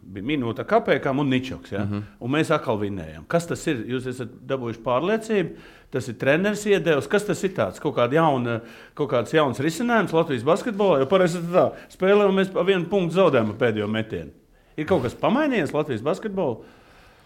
bija 0.00 0.26
minūte 0.26 0.64
kapekam 0.68 1.20
un 1.22 1.30
ničoks. 1.30 1.72
Ja? 1.72 1.84
Mm 1.84 1.92
-hmm. 1.92 2.02
Un 2.20 2.30
mēs 2.30 2.54
atkal 2.54 2.78
vinējam. 2.80 3.24
Kas 3.28 3.46
tas 3.46 3.66
ir? 3.66 3.84
Jūs 3.88 4.08
esat 4.08 4.28
dabūjuši 4.46 4.82
pārliecību, 4.84 5.50
tas 5.90 6.08
ir 6.08 6.14
treneris 6.14 6.66
iedevis. 6.66 7.08
Kas 7.08 7.24
tas 7.24 7.44
ir? 7.44 7.50
Tāds? 7.50 7.80
Kaut, 7.80 7.96
kāda 7.96 8.14
jauna, 8.14 8.60
kaut 8.94 9.10
kāds 9.10 9.34
jauns 9.34 9.60
risinājums 9.60 10.12
Latvijas 10.12 10.44
basketbolā. 10.44 10.98
Jo 10.98 11.06
parasti 11.06 11.38
tā 11.38 11.70
spēlē, 11.88 12.26
un 12.28 12.34
mēs 12.34 12.52
pa 12.52 12.62
vienu 12.62 12.84
punktu 12.84 13.14
zaudējam 13.14 13.54
pēdējo 13.58 13.88
metienu. 13.88 14.30
Ir 14.76 14.86
kaut 14.86 15.02
kas 15.02 15.14
pamainījies 15.14 15.74
Latvijas 15.74 16.02
basketbolā. 16.02 16.56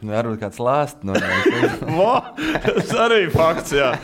Nu, 0.04 0.12
varbūt 0.12 0.40
kāds 0.42 0.58
lāsts 0.60 1.04
no 1.06 1.14
tas 2.64 2.90
arī 2.98 3.30
fakts. 3.32 3.72
Jā, 3.72 3.94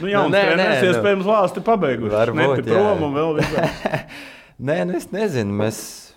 nu, 0.00 0.08
jā 0.08 0.22
nu, 0.22 0.30
nē, 0.32 0.56
nē, 0.56 0.68
iespējams, 0.88 1.26
nu, 1.26 1.32
lāsti 1.32 1.60
pabeiguši. 1.60 2.14
Varbūt, 2.14 2.62
prom 2.64 3.02
un 3.02 3.14
vēl 3.14 3.34
visā. 3.40 3.66
nē, 4.70 4.84
nu 4.88 4.96
es 4.96 5.10
nezinu. 5.12 5.52
Mēs 5.52 6.09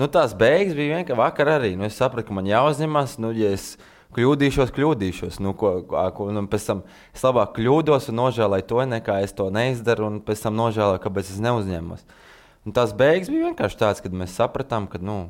nu, 0.00 0.08
tās 0.12 0.34
beigas 0.38 0.76
bija 0.76 0.98
vienkārši 0.98 1.20
vakar 1.20 1.52
arī. 1.56 1.74
Nu, 1.78 1.86
es 1.88 1.98
sapratu, 1.98 2.28
ka 2.28 2.36
man 2.36 2.48
jāuzņemas. 2.48 3.16
Nu, 3.22 3.32
ja 3.36 3.52
es 3.56 3.74
kļūdīšos, 4.16 4.72
kļūdīšos. 4.76 5.40
Nu, 5.44 5.54
ko, 5.58 5.78
ko, 5.86 6.28
nu, 6.34 6.44
pēc 6.50 6.68
tam 6.70 6.84
es 7.14 7.24
labāk 7.26 7.56
kļūdos 7.58 8.10
un 8.12 8.20
nožēloju 8.22 8.68
to, 8.70 8.84
nekā 8.96 9.18
es 9.24 9.34
to 9.36 9.48
neizdaru, 9.54 10.10
un 10.10 10.20
pēc 10.24 10.46
tam 10.46 10.56
nožēloju, 10.60 11.02
kāpēc 11.04 11.34
es 11.34 11.42
neuzņemos. 11.44 12.06
Un 12.66 12.74
tās 12.76 12.94
beigas 12.96 13.30
bija 13.30 13.50
vienkārši 13.50 13.82
tādas, 13.82 14.04
kad 14.04 14.14
mēs 14.16 14.38
sapratām, 14.38 14.88
ka. 14.90 15.02
Nu, 15.02 15.26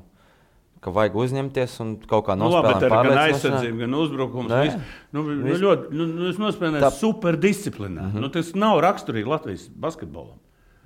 ka 0.87 0.93
vajag 0.95 1.17
uzņemties 1.19 1.73
un 1.83 1.93
kaut 2.07 2.29
kā 2.29 2.37
nospēlēt. 2.39 2.85
Nu, 2.85 2.91
labi, 2.93 3.09
gan 3.11 3.21
aizsardzība, 3.25 3.79
gan 3.83 3.95
uzbrukums. 3.99 4.53
Nē, 4.53 4.59
vis, 4.69 4.99
nu, 5.17 5.25
nu, 5.27 5.57
ļoti, 5.65 5.89
nu, 5.99 6.29
es 6.31 6.39
nospēlēju 6.39 6.85
Tā... 6.85 6.91
superdisciplinā. 7.01 8.05
Mm 8.05 8.13
-hmm. 8.13 8.23
nu, 8.23 8.31
tas 8.31 8.53
nav 8.55 8.79
raksturīgi 8.85 9.33
Latvijas 9.33 9.67
basketbolam. 9.75 10.37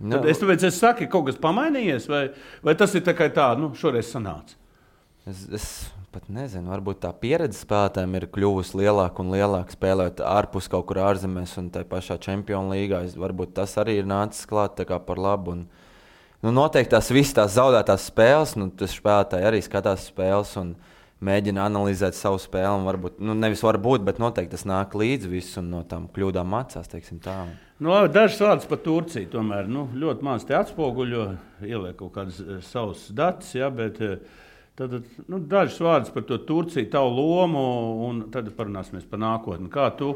Nu, 0.01 0.17
Tad 0.17 0.31
es 0.33 0.41
tāpēc 0.41 0.65
es 0.65 0.81
saku, 0.81 1.05
ka 1.05 1.13
kaut 1.13 1.29
kas 1.29 1.39
pamainījies, 1.41 2.09
vai, 2.09 2.23
vai 2.65 2.75
tas 2.79 2.95
ir 2.97 3.05
tā, 3.05 3.13
tā 3.37 3.51
nu, 3.61 3.69
šoreiz 3.77 4.09
sanāca? 4.09 4.57
Es, 5.29 5.43
es 5.53 5.67
pat 6.11 6.31
nezinu, 6.33 6.73
varbūt 6.73 7.03
tā 7.05 7.11
pieredze 7.21 7.61
spēlētājiem 7.61 8.17
ir 8.17 8.27
kļuvusi 8.33 8.81
lielāka 8.81 9.21
un 9.21 9.35
lielāka 9.35 9.77
spēlēt 9.77 10.23
ārpus 10.25 10.71
kaut 10.73 10.89
kur 10.89 11.03
ārzemēs 11.05 11.53
un 11.61 11.69
tā 11.75 11.85
pašā 11.87 12.17
čempionu 12.23 12.73
līgā. 12.73 13.03
Varbūt 13.21 13.53
tas 13.61 13.77
arī 13.83 13.99
ir 14.01 14.09
nācis 14.09 14.49
klāt 14.49 14.81
par 14.89 15.21
labu. 15.21 15.59
Un, 15.59 15.67
nu, 16.41 16.55
noteikti 16.57 16.97
tās 16.97 17.13
visas 17.13 17.37
tās 17.37 17.59
zaudētās 17.59 18.09
spēles, 18.09 18.57
nu, 18.57 18.71
tas 18.73 18.97
spēlētāji 18.97 19.51
arī 19.53 19.61
skatās 19.67 20.09
spēles. 20.09 20.57
Un, 20.63 20.75
mēģina 21.21 21.67
analizēt 21.69 22.17
savu 22.17 22.41
spēli. 22.41 22.85
Varbūt, 22.87 23.19
nu, 23.21 23.37
nevis 23.37 23.61
varbūt, 23.65 24.05
bet 24.07 24.21
noteikti 24.23 24.57
tas 24.57 24.67
nāk 24.69 24.97
līdzi 24.97 25.29
visam 25.29 25.69
no 25.73 25.83
tām 25.89 26.09
kļūdām 26.15 26.49
mācās. 26.49 26.89
Nu, 27.81 27.95
dažas 28.13 28.41
vārdas 28.43 28.69
par 28.69 28.83
Turciju. 28.85 29.31
Tomēr 29.33 29.69
nu, 29.71 29.87
ļoti 29.97 30.27
maz 30.27 30.45
te 30.49 30.57
atspoguļo, 30.59 31.25
ieliek 31.65 31.97
kaut 31.99 32.13
kādus 32.19 32.43
uh, 32.45 32.59
savus 32.65 33.07
datus. 33.17 33.55
Ja, 33.57 33.73
bet, 33.75 34.01
uh, 34.05 34.47
Tad, 34.81 34.95
nu, 35.29 35.37
dažas 35.45 35.77
vārdas 35.83 36.13
par 36.15 36.23
to 36.25 36.39
Turciju, 36.49 36.87
tavu 36.89 37.11
lomu, 37.13 37.63
un 38.07 38.23
tad 38.33 38.47
parunāsim 38.57 39.03
par 39.11 39.21
nākotni. 39.21 39.69
Kā 39.69 39.91
tu, 39.99 40.15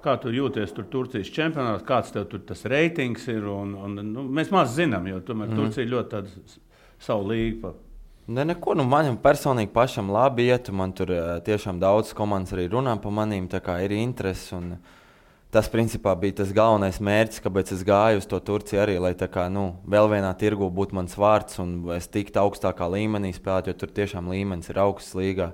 kā 0.00 0.14
tu 0.22 0.32
jūties 0.32 0.72
tur 0.72 0.86
Turcijas 0.88 1.28
čempionātā, 1.34 1.82
kāds 1.84 2.14
tev 2.14 2.24
tur 2.30 2.40
tas 2.48 2.64
reitings 2.64 3.26
ir? 3.28 3.44
Un, 3.52 3.74
un, 3.76 3.98
nu, 4.14 4.24
mēs 4.38 4.52
maz 4.54 4.72
zinām, 4.78 5.10
jo 5.10 5.20
tomēr 5.26 5.50
mm. 5.50 5.58
Turcija 5.60 5.90
ļoti 5.92 6.22
savu 7.02 7.28
līgu 7.34 7.74
Ne, 8.26 8.42
neko, 8.42 8.72
nu, 8.74 8.82
man 8.90 9.20
personīgi 9.22 9.70
pašam 9.70 10.08
labi 10.10 10.48
iet. 10.48 10.72
Man 10.74 10.90
tur 10.98 11.12
uh, 11.14 11.26
tiešām 11.46 11.78
daudz 11.78 12.10
komandas 12.16 12.56
arī 12.56 12.64
runā 12.72 12.96
par 12.98 13.12
maniem, 13.14 13.46
tā 13.46 13.60
kā 13.62 13.76
ir 13.84 13.94
interesi. 13.94 14.48
Un, 14.56 14.72
tas 15.54 15.68
principā 15.72 16.12
bija 16.18 16.40
tas 16.42 16.52
galvenais 16.54 16.98
mērķis, 17.02 17.42
kāpēc 17.44 17.72
es 17.76 17.84
gāju 17.86 18.20
uz 18.20 18.26
to 18.30 18.40
Turciju 18.42 18.82
arī, 18.82 18.98
lai 19.02 19.14
kā, 19.14 19.46
nu, 19.52 19.68
vēl 19.88 20.10
vienā 20.12 20.32
tirgu 20.38 20.68
būtu 20.74 20.96
mans 20.98 21.16
vārds 21.18 21.60
un 21.62 21.78
es 21.96 22.10
tiktu 22.10 22.42
augstākā 22.42 22.88
līmenī 22.92 23.32
spēlēt, 23.36 23.70
jo 23.70 23.78
tur 23.78 23.94
tiešām 23.96 24.30
līmenis 24.32 24.70
ir 24.72 24.82
augsts 24.82 25.16
līgā. 25.18 25.52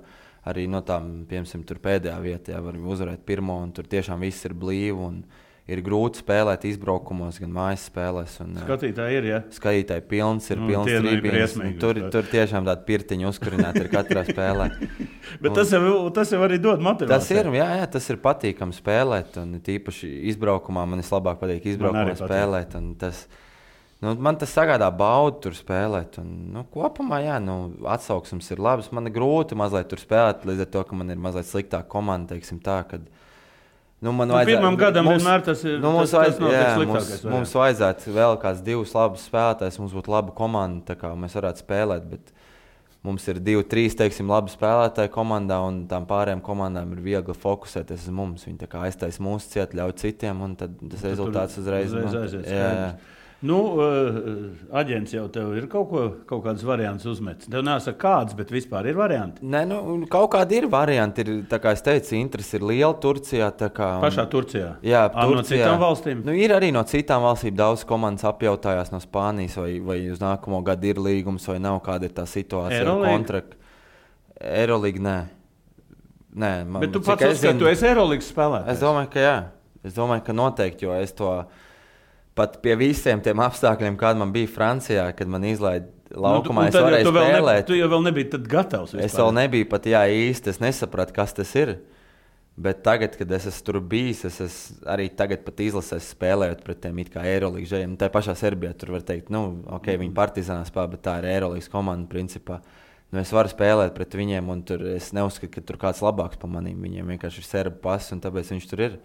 Arī 0.48 0.64
no 0.66 0.80
tām, 0.82 1.22
piemēram, 1.30 1.78
pēdējā 1.84 2.16
vietā, 2.18 2.56
ja 2.56 2.60
var 2.64 2.74
uzvarēt 2.74 3.22
pirmo, 3.22 3.60
un 3.62 3.70
tur 3.70 3.86
tiešām 3.86 4.24
viss 4.24 4.42
ir 4.48 4.56
blīvi 4.58 4.98
un 4.98 5.20
ir 5.72 5.82
grūti 5.86 6.20
spēlēt 6.22 6.64
izbraukumos, 6.68 7.38
gan 7.42 7.52
mājas 7.56 7.86
spēlēs. 7.90 8.36
Un, 8.44 8.54
uh, 8.56 8.64
Skatītāji 8.66 9.18
ir, 9.20 9.28
ja? 9.30 9.40
Skatītāji 9.56 10.04
pilns, 10.10 10.48
ir 10.52 10.60
Nu, 10.62 10.68
pilns 10.70 10.90
nav 10.92 11.06
trījums. 11.08 11.24
briesmīgi 11.26 11.78
Tur, 11.82 12.00
tur 12.14 12.28
tiešām 12.32 12.66
tāda 12.68 12.84
pirtiņa 12.88 13.28
uzkurināta 13.30 13.84
ir 13.84 13.90
katrā 13.92 14.24
spēlē. 14.30 14.70
Bet 15.42 15.54
tas 15.56 15.72
jau, 15.74 15.94
tas 16.14 16.32
jau 16.34 16.42
arī 16.46 16.58
dod 16.62 16.82
motivāciju. 16.84 17.12
Tas 17.14 17.30
ir, 17.34 17.48
jā, 17.58 17.68
jā, 17.82 17.86
tas 17.96 18.10
ir 18.12 18.20
patīkami 18.24 18.76
spēlēt. 18.76 19.38
Un 19.42 19.56
tīpaši 19.64 20.10
izbraukumā 20.34 20.84
man 20.88 21.00
vislabāk 21.02 21.40
patīk 21.42 21.70
izbraukumā 21.74 22.14
spēlēt. 22.20 22.76
un 22.78 22.92
Tas, 23.00 23.24
nu, 24.02 24.12
man 24.22 24.36
tas 24.40 24.52
sagādā 24.52 24.88
baudu 24.94 25.40
tur 25.46 25.56
spēlēt. 25.56 26.18
Un, 26.22 26.30
nu, 26.54 26.66
kopumā, 26.74 27.22
jā, 27.24 27.38
nu, 27.42 27.56
atsauksmes 27.88 28.50
ir 28.52 28.62
labas. 28.62 28.92
Man 28.92 29.08
ir 29.08 29.14
grūti 29.16 29.56
mazliet 29.58 29.88
tur 29.92 30.02
spēlēt, 30.02 30.44
līdz 30.48 30.66
ar 30.66 30.72
to, 30.76 30.84
ka 30.90 30.98
man 31.00 31.10
ir 31.14 31.20
mazliet 31.22 31.48
sliktāka 31.48 31.88
komanda. 31.96 32.34
Teiksim, 32.34 32.60
tā, 32.62 32.82
kad, 32.90 33.06
Nu, 34.02 34.10
man 34.12 34.26
Nu, 34.28 34.34
vajadzētu- 34.34 34.46
pirmam 34.58 34.76
gadam 34.76 35.06
vienmēr 35.06 35.44
tas 35.46 35.60
ir- 35.64 35.78
Nu, 35.78 35.92
mums, 35.92 36.10
tas- 36.10 36.10
tas 36.10 36.20
vajadz, 36.20 36.40
nav 36.40 36.50
jā, 36.50 36.62
tas 36.62 36.76
mums, 36.76 36.88
sliktākais 36.90 37.22
variants. 37.22 37.32
mums 37.36 37.52
vajadzētu 37.54 38.14
vēl 38.16 38.40
kāds 38.42 38.62
divus 38.66 38.92
labus 38.98 39.28
spēlētājus. 39.30 39.78
Mums 39.78 39.92
būtu 39.92 40.08
laba 40.08 40.32
komanda, 40.34 40.96
kā 40.98 41.12
mēs 41.14 41.36
varētu 41.38 41.62
spēlēt. 41.62 42.08
Bet 42.10 42.32
mums 43.04 43.28
ir 43.28 43.34
divi, 43.38 43.62
trīs 43.62 43.94
teiksim, 43.94 44.26
labi 44.26 44.50
spēlētāji 44.50 45.08
komandā, 45.10 45.60
un 45.66 45.86
tām 45.86 46.04
pārējām 46.06 46.42
komandām 46.42 46.90
ir 46.92 46.98
viegli 46.98 47.34
fokusēties 47.34 48.02
uz 48.02 48.10
mums. 48.10 48.44
Viņi 48.44 48.58
aiztaisa 48.68 49.18
mūsu 49.22 49.48
cietu, 49.54 49.74
ļauj 49.78 49.94
citiem, 49.94 50.40
un 50.42 50.56
tas 50.56 50.68
rezultāts 51.02 51.58
uzreiz 51.58 51.92
uzreiz 51.92 52.12
nu, 52.12 52.20
aiziet, 52.22 52.44
jā, 52.46 52.70
jā. 52.74 52.94
Nu, 53.42 53.56
uh, 53.74 54.50
aģents 54.78 55.10
jau 55.16 55.24
tev 55.34 55.48
ir 55.58 55.64
kaut, 55.66 55.88
ko, 55.90 56.02
kaut 56.30 56.44
kāds 56.44 56.62
variants 56.62 57.02
uzmetis. 57.10 57.48
Tev 57.50 57.64
nesaka 57.66 57.98
kāds, 57.98 58.36
bet 58.38 58.52
vispār 58.54 58.86
ir 58.86 58.94
varianti. 58.94 59.42
Nē, 59.42 59.64
nu, 59.66 59.78
kaut 60.12 60.30
kādi 60.36 60.60
ir 60.60 60.68
varianti. 60.70 61.24
Ir, 61.26 61.40
tā 61.50 61.58
kā 61.58 61.72
es 61.74 61.82
teicu, 61.82 62.14
interesi 62.20 62.54
ir 62.60 62.62
liela 62.70 62.94
Turcijā. 63.02 63.48
Kā, 63.74 63.88
un- 63.98 64.04
Pašā 64.06 64.28
Turcijā. 64.30 64.76
Jā, 64.86 65.08
Ā, 65.10 65.24
no 65.26 65.40
Turcijā. 65.40 65.64
citām 65.66 65.80
valstīm? 65.82 66.22
Nu, 66.24 66.30
ir 66.38 66.54
arī 66.54 66.70
no 66.72 66.84
citām 66.86 67.22
valstīm 67.26 67.56
daudz 67.58 67.82
komandas 67.84 68.22
apjautājās 68.30 68.92
no 68.94 69.00
Spānijas, 69.02 69.56
vai, 69.58 69.80
vai 69.80 69.98
uz 70.14 70.20
nākamo 70.22 70.62
gadu 70.62 70.86
ir 70.92 71.02
līgums, 71.02 71.48
vai 71.50 71.58
nav, 71.58 71.80
kāda 71.82 72.04
ir 72.04 72.14
tā 72.14 72.22
situācija 72.30 72.80
ar 72.80 72.86
Eurolīga? 72.86 73.16
kontraktu. 73.16 73.56
Eirolandā 74.42 75.02
nē. 75.02 75.18
nē 76.36 76.52
man, 76.66 76.80
Bet 76.86 76.92
tu 76.92 77.00
pats 77.00 77.22
uzskati, 77.22 77.42
zinu- 77.42 77.58
tu 77.58 77.66
esi 77.66 77.86
Eirolandes 77.90 78.30
spēlētājs. 78.32 78.68
Es 78.76 78.80
domāju, 78.80 79.10
ka 79.10 79.18
jā. 79.20 79.36
Es 79.84 79.94
domāju, 79.94 80.24
ka 80.24 80.32
noteikti, 80.32 80.82
jo 80.86 80.92
es 80.94 81.10
to 81.12 81.44
pat 82.38 82.60
pie 82.64 82.76
visiem 82.80 83.20
tiem 83.24 83.40
apstākļiem, 83.44 83.96
kāda 84.00 84.22
man 84.22 84.32
bija 84.34 84.50
Francijā, 84.50 85.06
kad 85.16 85.28
man 85.28 85.44
izlaida 85.44 85.88
laukumā, 86.12 86.66
Nu, 86.66 86.68
es 86.68 86.76
jau 86.76 86.84
varēju 86.86 87.08
tu 87.08 87.14
vēl 87.16 87.24
ne- 87.26 87.32
spēlēt. 87.38 87.66
Tu 87.66 87.78
jau 87.78 87.88
vēl 87.88 88.04
nebija 88.08 88.38
gatavs. 88.38 88.94
Es 88.94 89.12
vispār. 89.12 89.18
vēl 89.22 89.34
nebiju 89.40 89.68
pat 89.68 89.88
jā, 89.88 90.02
īsti, 90.08 90.48
es 90.48 90.60
nesapratu, 90.60 91.12
kas 91.16 91.32
tas 91.32 91.54
ir. 91.56 91.78
Bet 92.52 92.82
tagad, 92.84 93.16
kad 93.16 93.30
es 93.32 93.46
esmu 93.48 93.64
tur 93.64 93.80
bijis, 93.80 94.26
es 94.28 94.38
esmu 94.44 94.84
arī 94.92 95.08
tagad 95.16 95.40
pat 95.44 95.56
izlasījis, 95.56 96.10
spēlējot 96.12 96.60
pret 96.66 96.82
tiem 96.84 96.98
Eirolandes 97.00 97.70
žēliem. 97.70 97.96
Tā 97.96 98.10
pašā 98.12 98.34
Serbijā 98.36 98.74
tur 98.76 98.92
var 98.92 99.00
teikt, 99.00 99.30
nu, 99.32 99.62
ok, 99.72 99.86
viņi 99.96 100.12
partizānā 100.12 100.66
spēlē, 100.68 100.90
bet 100.90 101.02
tā 101.02 101.18
ir 101.22 101.30
Eirolandes 101.32 101.70
komanda 101.72 102.06
principā. 102.12 102.60
Nu, 103.10 103.20
es 103.20 103.32
varu 103.32 103.48
spēlēt 103.48 103.94
pret 103.96 104.12
viņiem, 104.16 104.46
un 104.52 104.62
tur 104.68 104.84
es 104.94 105.12
neuzskatu, 105.16 105.50
ka 105.50 105.64
tur 105.64 105.76
kāds 105.80 106.04
labāks 106.04 106.38
par 106.40 106.50
maniem. 106.52 106.76
Viņiem 106.80 107.08
vienkārši 107.16 107.40
ir 107.40 107.48
serbu 107.48 107.80
pasis, 107.84 108.12
un 108.12 108.20
tāpēc 108.20 108.52
viņš 108.52 108.68
tur 108.68 108.80
ir. 108.84 108.98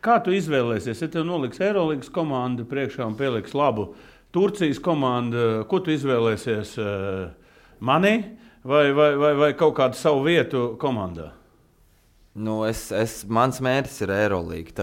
Kā 0.00 0.16
tu 0.24 0.32
izvēlēsies? 0.32 1.02
Ja 1.04 1.08
tev 1.12 1.26
noliks 1.28 1.60
Eirolandes 1.60 2.08
komanda 2.12 2.64
priekšā 2.68 3.04
un 3.04 3.18
pieliks 3.18 3.52
labu 3.56 3.90
Turcijas 4.32 4.78
komandu, 4.80 5.66
ko 5.68 5.80
tu 5.84 5.92
izvēlēsies? 5.92 6.78
eh, 6.78 7.28
Mani 7.80 8.14
vai, 8.64 8.92
vai, 8.92 9.12
vai, 9.16 9.34
vai 9.34 9.52
kaut 9.58 9.76
kādu 9.76 9.98
savu 9.98 10.24
vietu 10.24 10.74
komandā? 10.80 11.32
Nu, 12.40 12.60
es, 12.62 12.84
es, 12.94 13.24
mans 13.26 13.58
mērķis 13.58 14.04
ir 14.04 14.10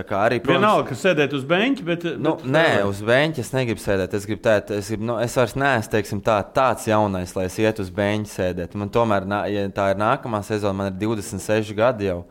kā 0.03 0.17
arī, 0.25 0.41
Vienalga, 0.43 0.89
ka 0.89 0.97
sēdēt 0.99 1.31
uz 1.33 1.45
beņķa, 1.47 1.83
bet. 1.87 2.03
Nu, 2.19 2.33
bet 2.41 2.49
nē, 2.51 2.65
uz 2.89 2.99
beņķa 3.07 3.39
es 3.39 3.53
negribu 3.55 3.79
sēdēt. 3.79 4.17
Es, 4.19 4.25
gribu 4.27 4.43
tēt, 4.43 4.73
es, 4.75 4.89
gribu, 4.91 5.07
nu, 5.07 5.15
es 5.23 5.37
vairs 5.39 5.55
neesmu 5.55 5.93
teiksim, 5.93 6.19
tā, 6.25 6.41
tāds 6.53 6.89
jaunais, 6.91 7.31
lai 7.37 7.45
es 7.47 7.55
ietu 7.63 7.85
uz 7.85 7.93
beņķa 7.95 8.33
sēdēt. 8.33 8.75
Man 8.75 8.91
tomēr, 8.91 9.25
ja 9.53 9.63
tā 9.71 9.93
ir 9.93 10.01
nākamā 10.01 10.43
sezona, 10.43 10.75
man 10.75 10.91
ir 10.91 10.99
26 10.99 11.71
gadi 11.77 12.11
jau. 12.11 12.25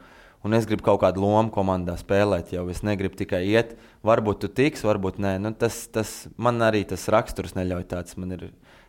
Un 0.46 0.54
es 0.54 0.66
gribu 0.68 0.84
kaut 0.86 1.00
kādu 1.02 1.24
lomu 1.24 1.50
komandā 1.50 1.96
spēlēt. 1.98 2.52
Jau. 2.54 2.68
Es 2.70 2.84
negribu 2.86 3.18
tikai 3.18 3.42
iet. 3.50 3.72
Varbūt 4.06 4.44
tu 4.44 4.50
tiks, 4.52 4.84
varbūt 4.86 5.18
nē. 5.18 5.32
Nu, 5.42 5.50
tas, 5.58 5.80
tas, 5.90 6.12
man 6.38 6.62
arī 6.62 6.84
tas 6.86 7.08
raksturs 7.10 7.56
neļauj 7.58 7.86
tāds. 7.90 8.14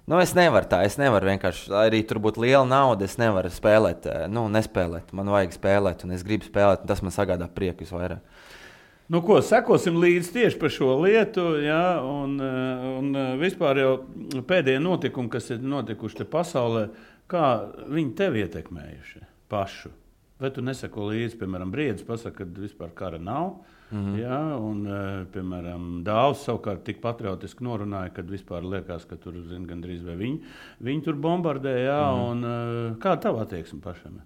Nu, 0.08 0.20
es 0.22 0.36
nevaru 0.38 0.70
tā. 0.70 0.84
Es 0.86 1.00
nevaru 1.02 1.32
vienkārši, 1.32 1.72
arī 1.76 2.04
tur 2.08 2.22
būtu 2.24 2.46
liela 2.46 2.62
nauda, 2.70 3.10
es 3.10 3.17
nevaru 3.17 3.50
spēlēt. 3.50 4.06
eh, 4.06 4.28
Nu, 4.30 4.46
nespēlēt. 4.54 5.10
Man 5.17 5.34
vajag 5.34 5.58
spēlēt, 5.58 6.06
un 6.06 6.13
es 6.13 6.24
gribu 6.24 6.46
spēlēt. 6.46 6.86
un 6.86 6.88
Tas 6.88 7.02
man 7.02 7.12
sagādā 7.12 7.50
prieku 7.50 7.84
visvairāk. 7.84 8.22
Nu, 9.10 9.22
ko, 9.24 9.41
sekosim 9.41 9.98
līdzi 9.98 10.34
tieši 10.36 10.60
par 10.60 10.70
šo 10.70 10.93
lietu. 11.02 11.58
Jā, 11.63 12.00
un, 12.06 12.39
eh, 12.39 12.88
un 13.00 13.15
eh, 13.15 13.36
vispār 13.41 13.82
jau 13.82 13.93
pēdējie 14.46 14.80
notikumi, 14.80 15.30
kas 15.30 15.50
ir 15.50 15.58
notikuši 15.58 16.24
pasaulē, 16.24 16.89
kā 17.28 17.74
viņi 17.89 18.15
tevi 18.15 18.46
ietekmējuši 18.46 19.26
pašu. 19.50 19.89
Vai 20.38 20.52
tu 20.54 20.62
neseko 20.62 21.08
līdzi, 21.10 21.39
piemēram, 21.39 21.71
brīdis, 21.73 22.06
pasakā, 22.06 22.45
ka 22.45 22.62
vispār 22.62 22.93
kara 22.93 23.17
nav. 23.17 23.56
Mm 23.89 24.06
-hmm. 24.06 24.19
Jā, 24.19 24.60
un, 24.60 24.86
eh, 24.86 25.26
piemēram, 25.34 26.04
Dāvs 26.04 26.43
savukārt 26.45 26.84
tik 26.84 27.02
patriotiski 27.02 27.63
norunāja, 27.63 28.13
ka 28.13 28.21
vispār 28.21 28.62
liekas, 28.62 29.06
ka 29.06 29.15
tur 29.15 29.34
zin, 29.50 29.65
gandrīz 29.65 30.04
vai 30.06 30.15
viņi, 30.15 30.41
viņi 30.82 31.04
tur 31.04 31.13
bombardē. 31.15 31.76
Jā, 31.86 32.12
mm 32.12 32.19
-hmm. 32.19 32.32
un, 32.32 32.43
eh, 32.43 32.95
kā 33.00 33.19
tava 33.21 33.41
attieksme 33.41 33.82
pašam? 33.82 34.21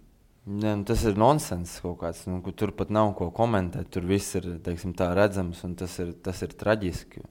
Ne, 0.46 0.76
nu, 0.76 0.84
tas 0.84 1.04
ir 1.06 1.18
nonsens 1.18 1.80
kaut 1.80 2.00
kāds. 2.00 2.28
Nu, 2.28 2.42
tur 2.52 2.72
pat 2.72 2.90
nav 2.90 3.14
ko 3.16 3.30
komentēt. 3.32 3.90
Tur 3.90 4.02
viss 4.02 4.36
ir 4.36 4.42
teiksim, 4.64 4.94
redzams, 4.98 5.64
un 5.64 5.76
tas 5.76 6.00
ir, 6.00 6.14
tas 6.14 6.42
ir 6.42 6.48
traģiski. 6.48 7.22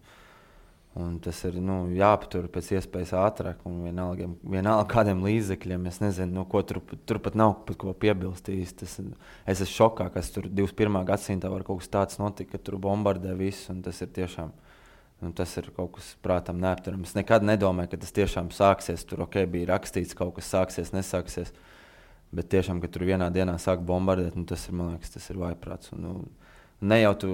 Un 0.98 1.20
tas 1.22 1.38
ir 1.46 1.54
nu, 1.62 1.84
jāaptur 1.94 2.48
pēc 2.50 2.72
iespējas 2.74 3.12
ātrāk, 3.14 3.60
un 3.68 3.76
vienalga, 3.86 4.26
vienalga 4.42 4.88
kādiem 4.90 5.20
līdzekļiem. 5.22 5.84
Es 5.86 6.00
nezinu, 6.02 6.40
nu, 6.40 6.44
ko 6.50 6.64
tur, 6.66 6.80
tur 7.06 7.20
pat 7.22 7.36
nav 7.38 7.60
pat 7.68 7.78
ko 7.78 7.94
piebilst. 7.94 8.50
Tas, 8.80 8.96
es 8.98 9.62
esmu 9.62 9.70
šokā, 9.70 10.08
ka 10.10 10.24
tur 10.34 10.48
21. 10.50 10.98
gadsimtā 11.06 11.52
var 11.52 11.62
kaut 11.68 11.84
kas 11.84 11.92
tāds 11.94 12.18
notikt, 12.18 12.50
ka 12.56 12.58
tur 12.58 12.80
bombardē 12.82 13.36
visu. 13.38 13.70
un 13.70 13.84
Tas 13.86 14.02
ir 14.02 14.10
tiešām 14.18 14.50
nu, 15.20 15.32
tas 15.36 15.52
ir 15.60 15.68
kaut 15.76 15.92
kas 15.98 16.14
prātam 16.24 16.60
neapturams. 16.62 17.12
Es 17.12 17.18
nekad 17.18 17.44
nedomāju, 17.44 17.92
ka 17.92 18.00
tas 18.02 18.14
tiešām 18.16 18.50
sāksies. 18.54 19.04
Tur 19.08 19.26
okay, 19.26 19.48
bija 19.50 19.70
rakstīts, 19.74 20.16
kaut 20.16 20.34
kas 20.38 20.50
sāksies, 20.52 20.94
nesāksies. 20.96 21.52
Bet 22.34 22.48
tiešām, 22.52 22.80
ka 22.80 22.88
tur 22.90 23.04
vienā 23.08 23.28
dienā 23.34 23.56
sāk 23.60 23.82
bombardēt, 23.86 24.36
nu, 24.38 24.46
tas 24.48 24.68
ir, 24.68 24.76
man 24.78 24.94
liekas, 24.94 25.12
tas 25.16 25.26
ir 25.32 25.40
vaiprāts. 25.40 25.90
Un, 25.94 26.04
nu, 26.06 26.14
ne 26.80 27.00
jau 27.00 27.12
tu, 27.22 27.30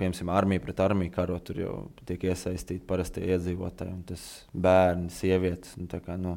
piemēram, 0.00 0.32
armija 0.34 0.64
pret 0.64 0.80
armiju 0.84 1.12
karo, 1.14 1.38
tur 1.44 1.60
jau 1.62 1.74
tiek 2.08 2.28
iesaistīti 2.30 2.84
parastie 2.88 3.24
iedzīvotāji, 3.32 3.94
un 3.94 4.02
tas 4.08 4.24
bērni, 4.52 5.12
sievietes. 5.14 5.76
Nu, 5.80 5.88
tā 5.90 6.02
kā, 6.04 6.18
nu, 6.20 6.36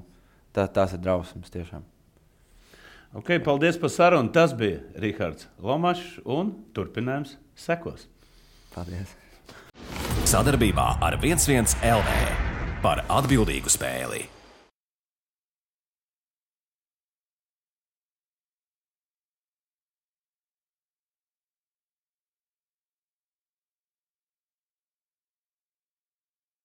tā, 0.55 0.67
tās 0.71 0.95
ir 0.95 1.03
drausmas 1.03 1.53
tiešām. 1.53 1.87
Okay, 3.21 3.41
paldies 3.43 3.75
par 3.79 3.91
sarunu. 3.91 4.31
Tas 4.31 4.53
bija 4.55 4.79
Rihards 5.03 5.49
Lomačs, 5.59 6.21
un 6.23 6.53
turpinājums 6.75 7.35
sekos. 7.59 8.07
Paldies! 8.71 9.17
Sadarbībā 10.31 10.85
ar 11.03 11.17
11 11.19 11.83
LV 11.83 12.13
par 12.83 13.03
atbildīgu 13.11 13.71
spēli. 13.71 14.23